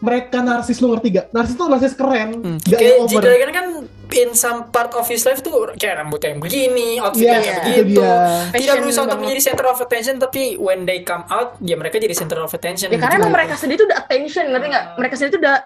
[0.02, 1.26] mereka narsis lu ngerti gak?
[1.30, 2.58] Narsis tuh narsis keren, Hmm.
[2.58, 3.20] gak Kayak yang over.
[3.22, 3.66] G-Dragon kan
[4.12, 8.02] in some part of his life tuh kayak rambutnya yang begini, outfitnya itu yang begitu.
[8.02, 8.14] dia.
[8.52, 12.12] Tidak berusaha untuk menjadi center of attention, tapi when they come out, ya mereka jadi
[12.12, 12.90] center of attention.
[12.90, 14.84] Ya karena emang mereka sendiri tuh udah attention, ngerti nggak?
[14.98, 15.56] Mereka sendiri tuh udah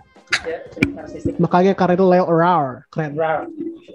[1.39, 3.15] Makanya karena itu Leo Rar, keren.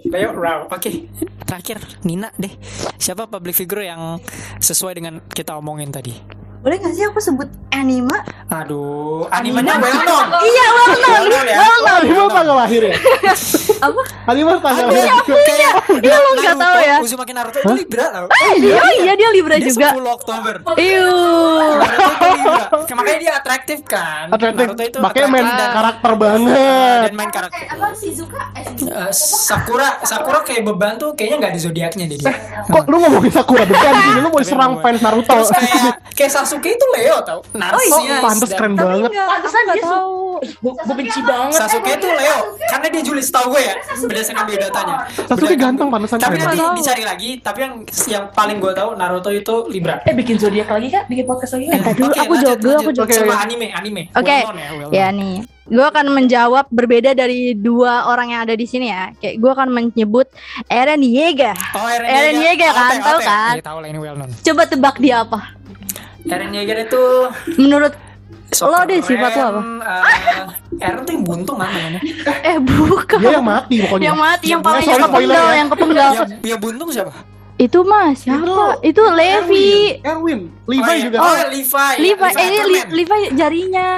[0.02, 0.66] Leo, Rao.
[0.66, 1.06] Oke,
[1.46, 2.50] terakhir Nina deh.
[2.98, 4.18] Siapa public figure yang
[4.58, 6.41] sesuai dengan kita omongin tadi?
[6.62, 8.14] Boleh gak sih aku sebut anime?
[8.46, 10.26] Aduh, animenya well known.
[10.38, 11.22] Iya, well known.
[11.48, 12.02] Well known.
[12.04, 12.94] Animal tanggal lahir ya?
[13.80, 14.02] Apa?
[14.28, 15.10] Animal tanggal lahir.
[15.24, 16.96] Kayak Iya, lu nggak tahu ya?
[17.00, 18.26] Uzumaki Naruto itu Libra tau.
[18.54, 19.90] Iya, iya dia Libra Dia juga.
[19.90, 20.54] 10 Oktober.
[20.76, 21.10] Iu.
[22.30, 22.62] Libra.
[22.92, 24.28] Makanya dia atraktif kan.
[24.28, 24.66] Atraktif.
[24.68, 26.98] Naruto itu Makanya main karakter banget.
[27.02, 27.58] dan main karakter.
[27.58, 28.42] Eh, apa Shizuka?
[28.54, 28.64] Eh.
[28.84, 32.30] Eh, Sakura, Sakura kayak beban tuh kayaknya nggak ada zodiaknya dia.
[32.64, 34.12] Kok lu ngomongin Sakura beban sih?
[34.14, 35.34] Lu mau serang fans Naruto.
[35.50, 37.88] Kayak kayak Sasuke itu Leo tau, narsis.
[37.90, 39.08] Oh, pantes dan- keren Tapi banget.
[39.08, 40.20] enggak, Pantesan dia tahu.
[40.42, 41.54] gue benci banget.
[41.54, 44.94] Sasuke itu Leo, karena dia Julius tau gue ya, berdasarkan biodatanya.
[45.08, 47.74] Sasuke Berdasarkan- ganteng pantesan Tapi nanti dicari lagi, tapi yang
[48.06, 50.04] yang paling gue tahu Naruto itu Libra.
[50.04, 51.82] Eh bikin zodiak lagi kak, bikin podcast lagi Eh, kak.
[51.82, 53.08] tadi dulu Oke, aku jawab dulu, aku jawab.
[53.08, 54.02] Sama anime, anime.
[54.12, 54.36] Oke.
[54.36, 54.52] Ya,
[54.92, 59.14] Ya nih, gue akan menjawab berbeda dari dua orang yang ada di sini ya.
[59.16, 60.26] Kayak gue akan menyebut
[60.66, 61.54] Eren Yeager.
[61.72, 63.54] Oh, Eren, Eren Yeager kan, tahu kan?
[63.56, 64.30] Iya, tahu lah ini well known.
[64.34, 65.54] Coba tebak dia apa?
[66.24, 67.02] Eren Yeager itu
[67.56, 67.92] Menurut
[68.48, 69.60] so Lo deh, sifat lo apa?
[69.80, 72.00] eh, Eren tuh yang buntung kan namanya.
[72.48, 73.18] eh bukan.
[73.18, 74.04] Dia yang mati pokoknya.
[74.04, 75.54] yang mati, yang Yang soalnya spoiler kepenggal, ya.
[75.54, 76.10] yang kepenggal.
[76.12, 77.12] yang, yang buntung siapa?
[77.54, 78.82] Itu mas, siapa?
[78.82, 80.00] Itu, Levi.
[80.00, 81.04] Erwin, Erwin, Levi oh, iya.
[81.06, 81.16] juga.
[81.16, 81.88] Oh, Levi.
[81.96, 82.58] Levi, eh ini.
[82.66, 83.88] Li- Levi jarinya.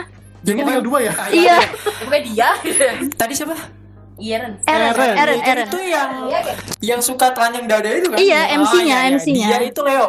[0.45, 1.13] Jadi tinggal dua ya.
[1.17, 1.57] Ah, Iya.
[2.05, 2.49] Bukan dia.
[3.21, 3.57] Tadi siapa?
[4.15, 4.53] Iya Ren.
[4.63, 5.17] Eren, Eren.
[5.17, 5.67] Eren, Eren.
[5.67, 6.09] Itu yang
[6.79, 8.19] yang suka telanjang dada itu kan?
[8.21, 9.17] Iya, Oh, MC-nya, iya, iya.
[9.17, 9.47] MC-nya.
[9.49, 10.07] Dia itu Leo.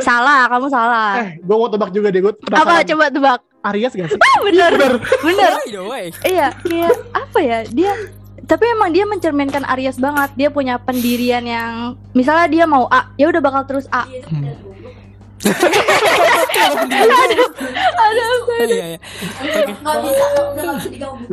[0.00, 1.10] Salah, kamu salah.
[1.24, 2.84] Eh, gue mau tebak juga deh, gue Apa?
[2.84, 3.40] Coba tebak.
[3.66, 4.18] Aries gak sih?
[4.26, 4.72] Ah, bener,
[5.24, 5.52] bener.
[5.90, 6.06] Way.
[6.22, 7.58] Iya, kayak apa ya?
[7.72, 7.92] Dia
[8.46, 10.30] tapi emang dia mencerminkan Aries banget.
[10.38, 14.06] Dia punya pendirian yang misalnya dia mau A, ya udah bakal terus A.
[17.96, 18.54] Ada apa?
[18.64, 18.98] Iya, iya.
[20.88, 21.26] Digabung.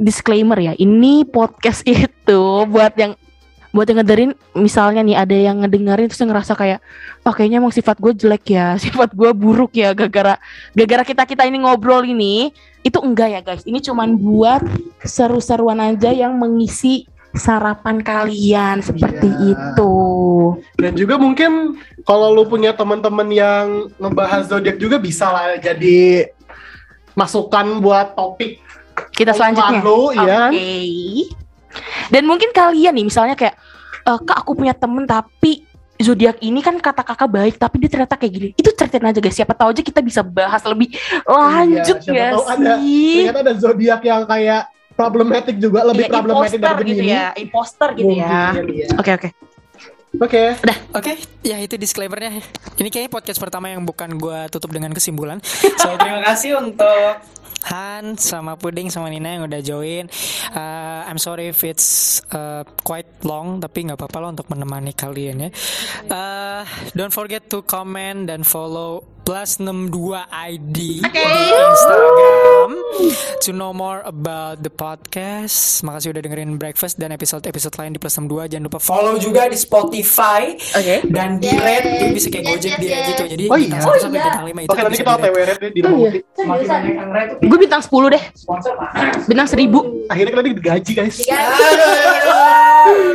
[0.00, 3.18] Disclaimer ya, ini podcast itu buat yang
[3.76, 6.80] buat yang ngedengerin misalnya nih ada yang ngedengerin terus ngerasa kayak
[7.28, 10.40] oh kayaknya emang sifat gue jelek ya sifat gue buruk ya gara-gara
[10.72, 14.64] gara-gara kita kita ini ngobrol ini itu enggak ya guys ini cuman buat
[15.04, 17.04] seru-seruan aja yang mengisi
[17.36, 19.52] sarapan kalian seperti Iya.
[19.52, 19.94] itu
[20.80, 21.76] Dan juga mungkin
[22.08, 26.32] kalau lu punya teman-teman yang ngebahas zodiak juga bisa lah jadi
[27.12, 28.64] masukan buat topik
[29.12, 30.52] kita selanjutnya lu, kan?
[30.52, 31.28] Oke.
[32.08, 33.56] Dan mungkin kalian nih misalnya kayak
[34.06, 38.14] "Eh, kak aku punya temen tapi zodiak ini kan kata kakak baik tapi dia ternyata
[38.14, 38.48] kayak gini.
[38.52, 39.32] Itu ceritain aja guys.
[39.32, 40.92] Siapa tahu aja kita bisa bahas lebih
[41.24, 43.14] lanjut Iya, siapa ya tahu ada sih.
[43.18, 47.12] ternyata ada zodiak yang kayak problematik juga lebih Iya, problematik imposter dari gitu ini.
[47.12, 48.36] ya, imposter gitu ya.
[48.52, 48.88] Mungkin, iya.
[48.94, 49.28] Oke oke.
[50.16, 50.56] Oke.
[50.96, 51.12] Oke,
[51.44, 52.40] ya itu disclaimernya.
[52.80, 55.40] Ini kayaknya podcast pertama yang bukan gua tutup dengan kesimpulan.
[55.86, 57.20] So terima kasih untuk
[57.66, 60.06] Han sama Puding sama Nina yang udah join.
[60.54, 65.46] Uh, I'm sorry if it's uh, quite long, tapi nggak apa-apa lah untuk menemani kalian
[65.46, 65.50] ya.
[66.06, 66.62] Uh,
[66.94, 69.90] don't forget to comment dan follow plus 62
[70.22, 71.18] ID di
[71.52, 72.70] Instagram
[73.40, 75.82] to know more about the podcast.
[75.82, 78.46] Makasih udah dengerin Breakfast dan episode-episode lain di plus 62.
[78.48, 81.02] Jangan lupa follow juga di Spotify Oke.
[81.10, 83.24] dan di rate dia bisa kayak Gojek di rate gitu.
[83.28, 83.76] Jadi Oh iya.
[83.76, 85.12] satu sampai bintang lima itu Oke, nanti bisa kita.
[85.18, 86.20] OTW rate deh di Oh, rumah iya.
[86.32, 88.22] Semakin banyak yang rate Gue bintang 10 deh.
[88.32, 88.72] sponsor.
[89.26, 90.06] Bintang 1000.
[90.06, 91.16] Akhirnya kita digaji guys.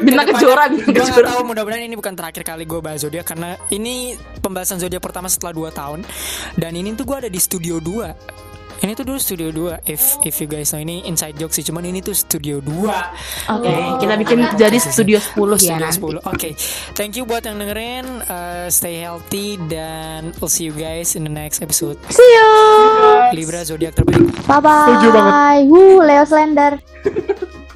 [0.01, 1.27] Bintang kejora, bintang Gue kejora.
[1.31, 5.71] tahu mudah-mudahan ini bukan terakhir kali gue bahas zodiak karena ini pembahasan zodiak pertama setelah
[5.71, 5.99] 2 tahun.
[6.01, 8.41] Tahun dan ini tuh gue ada di studio 2
[8.81, 11.85] ini tuh dulu studio 2 if if you guys know ini inside joke sih cuman
[11.85, 12.89] ini tuh studio 2
[13.53, 13.69] Oke,
[14.01, 16.01] kita bikin jadi studio 10 ya Studio nanti.
[16.25, 16.49] 10 Oke
[16.97, 21.33] Thank you buat yang dengerin Uh, Stay healthy Dan we'll see you guys in the
[21.33, 22.49] next episode See you.
[23.37, 24.89] Libra Zodiac terbaik Bye bye.
[24.89, 25.33] Setuju banget.
[25.69, 26.81] Woo, Leo Slender.